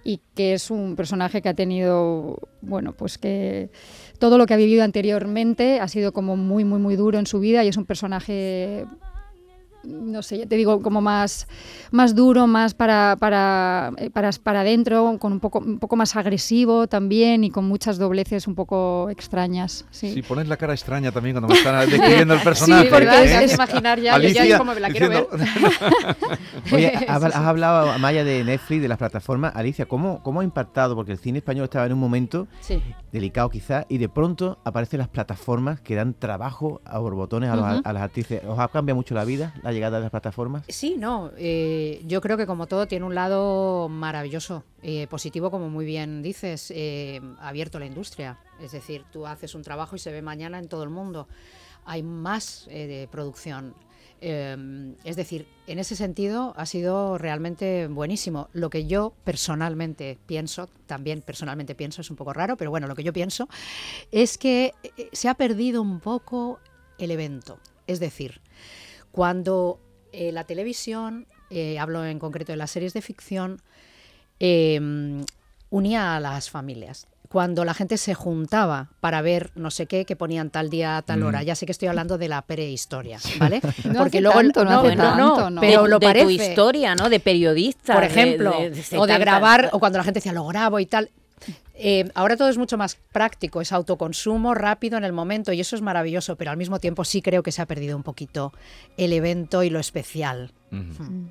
y 0.03 0.21
que 0.35 0.53
es 0.53 0.71
un 0.71 0.95
personaje 0.95 1.41
que 1.41 1.49
ha 1.49 1.53
tenido, 1.53 2.39
bueno, 2.61 2.93
pues 2.93 3.17
que 3.17 3.69
todo 4.19 4.37
lo 4.37 4.45
que 4.45 4.53
ha 4.53 4.57
vivido 4.57 4.83
anteriormente 4.83 5.81
ha 5.81 5.87
sido 5.89 6.13
como 6.13 6.37
muy, 6.37 6.63
muy, 6.63 6.79
muy 6.79 6.95
duro 6.95 7.19
en 7.19 7.27
su 7.27 7.39
vida 7.39 7.63
y 7.63 7.67
es 7.67 7.77
un 7.77 7.85
personaje 7.85 8.85
no 9.87 10.21
sé, 10.21 10.37
ya 10.39 10.45
te 10.45 10.55
digo, 10.55 10.81
como 10.81 11.01
más, 11.01 11.47
más 11.91 12.13
duro, 12.15 12.45
más 12.47 12.73
para, 12.73 13.15
para, 13.19 13.91
eh, 13.97 14.09
para, 14.09 14.29
para 14.43 14.61
adentro, 14.61 15.17
con 15.19 15.31
un 15.33 15.39
poco, 15.39 15.59
un 15.59 15.79
poco 15.79 15.95
más 15.95 16.15
agresivo 16.15 16.87
también 16.87 17.43
y 17.43 17.49
con 17.49 17.65
muchas 17.65 17.97
dobleces 17.97 18.47
un 18.47 18.55
poco 18.55 19.09
extrañas. 19.09 19.85
Sí. 19.91 20.13
Sí, 20.13 20.21
pones 20.21 20.47
la 20.47 20.57
cara 20.57 20.73
extraña 20.73 21.11
también 21.11 21.35
cuando 21.35 21.47
me 21.47 21.55
están 21.59 21.89
describiendo 21.89 22.33
el 22.33 22.41
personaje. 22.41 22.83
Sí, 22.85 22.89
porque 22.91 23.05
¿eh? 23.07 23.35
hace 23.37 23.53
imaginar 23.55 23.99
ya, 23.99 24.17
yo 24.19 24.29
ya 24.29 24.43
es 24.45 24.55
como 24.57 24.73
me 24.73 24.79
la 24.79 24.89
quiero 24.89 25.09
ver. 25.09 25.27
Oye, 26.71 26.93
has, 27.07 27.23
has 27.23 27.35
hablado, 27.35 27.89
Amaya, 27.91 28.23
de 28.23 28.43
Netflix, 28.43 28.81
de 28.81 28.87
las 28.87 28.97
plataformas. 28.97 29.53
Alicia, 29.55 29.85
¿cómo, 29.85 30.21
¿cómo 30.23 30.41
ha 30.41 30.43
impactado? 30.43 30.95
Porque 30.95 31.11
el 31.13 31.17
cine 31.17 31.39
español 31.39 31.65
estaba 31.65 31.85
en 31.85 31.93
un 31.93 31.99
momento 31.99 32.47
Sí. 32.61 32.81
delicado 33.11 33.49
quizás 33.49 33.85
y 33.89 33.97
de 33.97 34.09
pronto 34.09 34.59
aparecen 34.63 34.99
las 34.99 35.07
plataformas 35.07 35.79
que 35.81 35.95
dan 35.95 36.13
trabajo 36.13 36.81
a 36.85 36.99
borbotones 36.99 37.49
a, 37.49 37.55
los- 37.55 37.85
a 37.85 37.93
las 37.93 38.03
actrices. 38.03 38.41
¿Os 38.47 38.59
ha 38.59 38.67
cambiado 38.67 38.95
mucho 38.97 39.15
la 39.15 39.23
vida 39.25 39.53
la 39.63 39.71
llegada 39.77 39.97
de 39.97 40.03
las 40.03 40.11
plataformas? 40.11 40.63
Sí, 40.67 40.95
no. 40.97 41.31
eh, 41.37 42.01
yo 42.05 42.19
creo 42.21 42.35
que 42.37 42.45
como 42.45 42.67
todo 42.67 42.87
tiene 42.87 43.05
un 43.05 43.15
lado 43.15 43.87
maravilloso, 43.89 44.63
eh, 44.83 45.07
positivo, 45.07 45.49
como 45.51 45.69
muy 45.69 45.85
bien 45.85 46.21
dices, 46.21 46.71
eh, 46.75 47.21
abierto 47.39 47.79
la 47.79 47.85
industria. 47.85 48.37
Es 48.59 48.71
decir, 48.71 49.05
tú 49.11 49.25
haces 49.25 49.55
un 49.55 49.61
trabajo 49.61 49.95
y 49.95 49.99
se 49.99 50.11
ve 50.11 50.21
mañana 50.21 50.59
en 50.59 50.67
todo 50.67 50.83
el 50.83 50.89
mundo. 50.89 51.27
Hay 51.85 52.03
más 52.03 52.67
eh, 52.69 52.87
de 52.87 53.07
producción. 53.07 53.73
Eh, 54.19 54.95
es 55.03 55.15
decir, 55.15 55.47
en 55.67 55.77
ese 55.77 55.95
sentido 55.95 56.53
ha 56.57 56.65
sido 56.65 57.17
realmente 57.17 57.87
buenísimo. 57.87 58.49
Lo 58.53 58.69
que 58.69 58.87
yo 58.87 59.13
personalmente 59.23 60.17
pienso, 60.25 60.69
también 60.87 61.21
personalmente 61.21 61.75
pienso, 61.75 62.01
es 62.01 62.09
un 62.09 62.15
poco 62.17 62.33
raro, 62.33 62.57
pero 62.57 62.71
bueno, 62.71 62.87
lo 62.87 62.95
que 62.95 63.03
yo 63.03 63.13
pienso 63.13 63.47
es 64.11 64.37
que 64.37 64.73
eh, 64.83 65.09
se 65.11 65.29
ha 65.29 65.35
perdido 65.35 65.81
un 65.81 65.99
poco 65.99 66.59
el 66.97 67.11
evento. 67.11 67.59
Es 67.85 67.99
decir, 67.99 68.41
cuando 69.17 69.79
eh, 70.11 70.31
la 70.31 70.43
televisión, 70.43 71.25
eh, 71.49 71.79
hablo 71.79 72.05
en 72.05 72.19
concreto 72.19 72.51
de 72.51 72.55
las 72.57 72.69
series 72.69 72.93
de 72.93 73.01
ficción, 73.01 73.63
eh, 74.39 74.79
unía 75.71 76.15
a 76.15 76.19
las 76.19 76.51
familias. 76.51 77.07
Cuando 77.29 77.65
la 77.65 77.73
gente 77.73 77.97
se 77.97 78.13
juntaba 78.13 78.91
para 79.01 79.23
ver 79.23 79.49
no 79.55 79.71
sé 79.71 79.87
qué, 79.87 80.05
que 80.05 80.15
ponían 80.15 80.51
tal 80.51 80.69
día 80.69 81.01
tal 81.03 81.21
Mm. 81.21 81.25
hora. 81.25 81.41
Ya 81.41 81.55
sé 81.55 81.65
que 81.65 81.71
estoy 81.71 81.87
hablando 81.87 82.19
de 82.19 82.27
la 82.29 82.43
prehistoria, 82.43 83.17
¿vale? 83.39 83.59
No 83.85 84.03
hace 84.03 84.21
tanto, 84.21 84.63
no 84.63 84.79
hace 84.81 84.95
tanto, 84.95 85.49
no. 85.49 85.61
pero 85.61 85.81
de, 85.83 85.89
lo 85.89 85.97
de 85.97 86.05
parece. 86.05 86.25
tu 86.25 86.29
historia, 86.29 86.93
¿no? 86.93 87.09
De 87.09 87.19
periodista. 87.19 87.93
Por 87.93 88.03
de- 88.03 88.07
ejemplo, 88.09 88.51
de- 88.51 88.69
de- 88.69 88.97
o 88.99 89.07
de 89.07 89.13
tanta- 89.13 89.17
grabar, 89.17 89.69
o 89.73 89.79
cuando 89.79 89.97
la 89.97 90.03
gente 90.03 90.19
decía 90.19 90.31
lo 90.31 90.45
grabo 90.45 90.79
y 90.79 90.85
tal. 90.85 91.09
Eh, 91.79 92.09
ahora 92.15 92.35
todo 92.37 92.49
es 92.49 92.57
mucho 92.57 92.77
más 92.77 92.97
práctico, 93.11 93.61
es 93.61 93.71
autoconsumo 93.71 94.53
rápido 94.55 94.97
en 94.97 95.03
el 95.03 95.13
momento 95.13 95.53
y 95.53 95.59
eso 95.59 95.75
es 95.75 95.81
maravilloso, 95.81 96.35
pero 96.35 96.51
al 96.51 96.57
mismo 96.57 96.79
tiempo 96.79 97.03
sí 97.05 97.21
creo 97.21 97.43
que 97.43 97.51
se 97.51 97.61
ha 97.61 97.65
perdido 97.67 97.95
un 97.95 98.03
poquito 98.03 98.51
el 98.97 99.13
evento 99.13 99.61
y 99.63 99.69
lo 99.69 99.79
especial. 99.79 100.51
Ujú. 100.69 101.29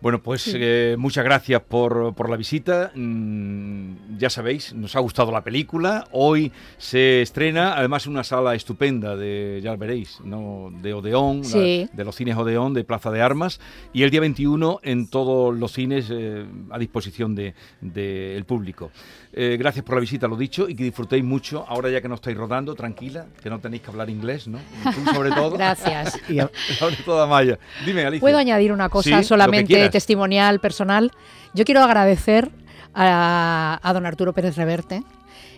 Bueno, 0.00 0.22
pues 0.22 0.50
eh, 0.56 0.94
muchas 0.98 1.22
gracias 1.24 1.60
por, 1.60 2.14
por 2.14 2.30
la 2.30 2.36
visita. 2.38 2.90
Mm, 2.94 4.16
ya 4.16 4.30
sabéis, 4.30 4.72
nos 4.72 4.96
ha 4.96 5.00
gustado 5.00 5.30
la 5.30 5.44
película. 5.44 6.06
Hoy 6.12 6.50
se 6.78 7.20
estrena, 7.20 7.74
además, 7.76 8.06
una 8.06 8.24
sala 8.24 8.54
estupenda 8.54 9.14
de, 9.16 9.60
ya 9.62 9.76
veréis, 9.76 10.18
¿no? 10.24 10.72
de 10.80 10.94
Odeón, 10.94 11.42
la- 11.42 11.48
de 11.92 12.04
los 12.04 12.16
cines 12.16 12.36
Odeón, 12.38 12.72
de 12.72 12.84
Plaza 12.84 13.10
de 13.10 13.20
Armas. 13.20 13.60
Y 13.92 14.02
el 14.04 14.10
día 14.10 14.20
21 14.20 14.80
en 14.82 15.08
todos 15.08 15.54
los 15.54 15.72
cines 15.72 16.06
eh, 16.10 16.46
a 16.70 16.78
disposición 16.78 17.34
del 17.34 17.52
de, 17.82 18.36
el 18.38 18.46
público. 18.46 18.90
Eh, 19.34 19.56
gracias 19.80 19.86
por 19.86 19.94
la 19.96 20.00
visita, 20.00 20.28
lo 20.28 20.36
dicho, 20.36 20.68
y 20.68 20.74
que 20.74 20.84
disfrutéis 20.84 21.24
mucho. 21.24 21.64
Ahora 21.66 21.90
ya 21.90 22.00
que 22.00 22.08
no 22.08 22.16
estáis 22.16 22.36
rodando, 22.36 22.74
tranquila, 22.74 23.26
que 23.42 23.48
no 23.48 23.58
tenéis 23.60 23.82
que 23.82 23.90
hablar 23.90 24.10
inglés, 24.10 24.46
¿no? 24.46 24.58
Tú 24.84 25.14
sobre 25.14 25.30
todo. 25.34 25.52
Gracias. 25.56 26.18
Y 26.30 26.38
sobre 26.74 26.96
todo, 26.96 27.22
Amaya. 27.22 27.58
Dime, 27.84 28.04
Alicia. 28.04 28.20
¿Puedo 28.20 28.38
añadir 28.38 28.72
una 28.72 28.88
cosa 28.88 29.18
Sí, 29.18 29.24
solamente 29.24 29.88
testimonial, 29.90 30.60
personal? 30.60 31.10
Yo 31.54 31.64
quiero 31.64 31.82
agradecer 31.82 32.50
a, 32.94 33.80
a 33.82 33.92
don 33.92 34.06
Arturo 34.06 34.32
Pérez 34.32 34.56
Reverte, 34.56 35.02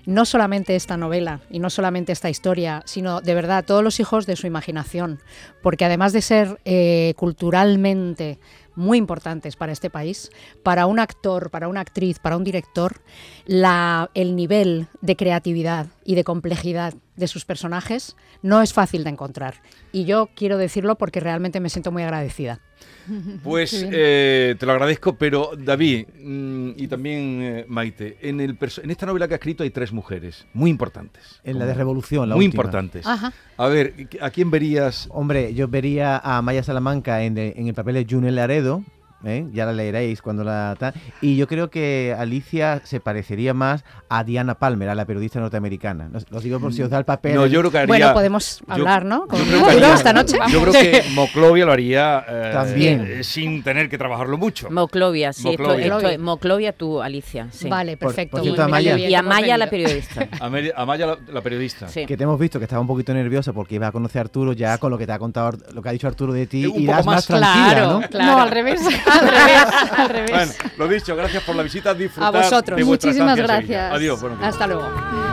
no 0.06 0.24
solamente 0.24 0.76
esta 0.76 0.96
novela 0.96 1.40
y 1.50 1.58
no 1.58 1.70
solamente 1.70 2.12
esta 2.12 2.30
historia, 2.30 2.82
sino 2.86 3.20
de 3.20 3.34
verdad 3.34 3.64
todos 3.64 3.84
los 3.84 4.00
hijos 4.00 4.26
de 4.26 4.36
su 4.36 4.46
imaginación, 4.46 5.20
porque 5.62 5.84
además 5.84 6.12
de 6.12 6.22
ser 6.22 6.60
eh, 6.64 7.14
culturalmente 7.16 8.38
muy 8.74 8.98
importantes 8.98 9.56
para 9.56 9.72
este 9.72 9.90
país, 9.90 10.30
para 10.62 10.86
un 10.86 10.98
actor, 10.98 11.50
para 11.50 11.68
una 11.68 11.80
actriz, 11.80 12.18
para 12.18 12.36
un 12.36 12.44
director, 12.44 13.00
el 13.46 14.36
nivel 14.36 14.88
de 15.00 15.16
creatividad 15.16 15.86
y 16.04 16.14
de 16.14 16.24
complejidad 16.24 16.94
de 17.16 17.28
sus 17.28 17.44
personajes 17.44 18.16
no 18.42 18.62
es 18.62 18.72
fácil 18.72 19.04
de 19.04 19.10
encontrar. 19.10 19.54
Y 19.92 20.04
yo 20.04 20.28
quiero 20.34 20.58
decirlo 20.58 20.96
porque 20.96 21.20
realmente 21.20 21.60
me 21.60 21.68
siento 21.70 21.92
muy 21.92 22.02
agradecida. 22.02 22.60
Pues 23.44 23.86
eh, 23.92 24.54
te 24.58 24.66
lo 24.66 24.72
agradezco, 24.72 25.16
pero 25.16 25.52
David 25.56 26.06
mm, 26.20 26.70
y 26.76 26.86
también 26.88 27.38
eh, 27.42 27.64
Maite, 27.68 28.18
en, 28.22 28.40
el 28.40 28.56
en 28.82 28.90
esta 28.90 29.06
novela 29.06 29.28
que 29.28 29.34
has 29.34 29.38
escrito 29.40 29.62
hay 29.62 29.70
tres 29.70 29.92
mujeres 29.92 30.46
muy 30.52 30.70
importantes. 30.70 31.40
En 31.44 31.58
la 31.58 31.66
de 31.66 31.74
Revolución, 31.74 32.28
la 32.28 32.34
Muy 32.36 32.46
última. 32.46 32.60
importantes. 32.62 33.06
Ajá. 33.06 33.32
A 33.56 33.66
ver, 33.68 33.94
¿a 34.20 34.30
quién 34.30 34.50
verías? 34.50 35.08
Hombre, 35.10 35.54
yo 35.54 35.68
vería 35.68 36.18
a 36.18 36.42
Maya 36.42 36.62
Salamanca 36.62 37.22
en, 37.22 37.34
de- 37.34 37.54
en 37.56 37.66
el 37.68 37.74
papel 37.74 37.94
de 37.94 38.06
Junior 38.08 38.32
Laredo. 38.32 38.82
¿Eh? 39.24 39.46
Ya 39.52 39.66
la 39.66 39.72
leeréis 39.72 40.22
cuando 40.22 40.44
la... 40.44 40.74
ta- 40.78 40.92
Y 41.20 41.36
yo 41.36 41.46
creo 41.46 41.70
que 41.70 42.14
Alicia 42.18 42.80
se 42.84 43.00
parecería 43.00 43.54
más 43.54 43.84
a 44.08 44.24
Diana 44.24 44.54
Palmer, 44.58 44.88
a 44.88 44.94
la 44.94 45.04
periodista 45.04 45.40
norteamericana. 45.40 46.08
No- 46.12 46.18
Lo 46.30 46.40
digo 46.40 46.60
por 46.60 46.72
si 46.72 46.82
os 46.82 46.90
da 46.90 46.98
el 46.98 47.04
papel. 47.04 47.34
No, 47.34 47.46
yo 47.46 47.60
creo 47.60 47.70
que 47.70 47.78
haría... 47.78 47.86
Bueno, 47.88 48.12
podemos 48.14 48.60
yo- 48.60 48.72
hablar, 48.72 49.04
¿no? 49.04 49.20
yo 49.22 49.28
Con 49.28 49.40
creo 49.44 49.64
que 49.64 49.70
haría- 49.72 49.94
esta 49.94 50.12
noche. 50.12 50.36
Yo 50.50 50.60
creo 50.60 50.72
que 50.72 51.02
Moclovia 51.14 51.64
lo 51.66 51.72
haría 51.72 52.24
eh, 52.28 52.50
También. 52.52 53.06
eh, 53.08 53.24
sin 53.24 53.62
tener 53.62 53.88
que 53.88 53.98
trabajarlo 53.98 54.38
mucho. 54.38 54.70
Moclovia, 54.70 55.32
sí. 55.32 55.48
esto- 55.48 55.62
Moclovia. 55.62 55.86
Esto, 55.86 56.08
es 56.08 56.18
Moclovia 56.18 56.72
tú, 56.72 57.00
Alicia. 57.02 57.48
Sí. 57.50 57.68
Vale, 57.68 57.96
Por- 57.96 58.08
perfecto. 58.08 58.36
por 58.38 58.42
cierto, 58.44 58.62
Amaya. 58.62 58.94
bien 58.96 59.10
Y 59.10 59.14
Amaya, 59.14 59.56
la 59.58 59.68
periodista. 59.70 60.28
Amaya, 60.76 61.06
la, 61.06 61.18
la 61.32 61.40
periodista. 61.40 61.88
Sí. 61.88 62.06
Que 62.06 62.16
te 62.16 62.24
hemos 62.24 62.38
visto 62.38 62.58
que 62.58 62.64
estaba 62.64 62.80
un 62.80 62.86
poquito 62.86 63.12
nerviosa 63.14 63.52
porque 63.52 63.76
iba 63.76 63.86
a 63.86 63.92
conocer 63.92 64.18
a 64.18 64.22
Arturo 64.22 64.52
ya 64.52 64.78
con 64.78 64.90
lo 64.90 64.98
que 64.98 65.06
te 65.06 65.12
ha 65.12 65.18
contado, 65.18 65.52
lo 65.72 65.82
que 65.82 65.88
ha 65.88 65.92
dicho 65.92 66.06
Arturo 66.08 66.32
de 66.32 66.46
ti. 66.46 66.64
Y 66.66 66.86
poco 66.86 66.96
más, 66.98 67.06
más 67.06 67.26
tranquila, 67.26 67.52
Claro, 67.72 68.00
¿no? 68.00 68.08
claro. 68.08 68.32
No, 68.32 68.40
al 68.42 68.50
revés, 68.50 68.80
al 69.12 69.28
revés, 69.28 69.66
al 69.96 70.08
revés. 70.08 70.30
Bueno, 70.30 70.52
lo 70.78 70.88
dicho, 70.88 71.16
gracias 71.16 71.42
por 71.42 71.54
la 71.56 71.62
visita. 71.62 71.94
Disfrutar 71.94 72.34
A 72.34 72.38
vosotros. 72.42 72.76
de 72.78 72.84
Muchísimas 72.84 73.36
gracias. 73.36 73.92
Adiós. 73.92 74.20
buenos 74.20 74.38
días. 74.38 74.52
Hasta 74.52 74.66
luego. 74.66 75.31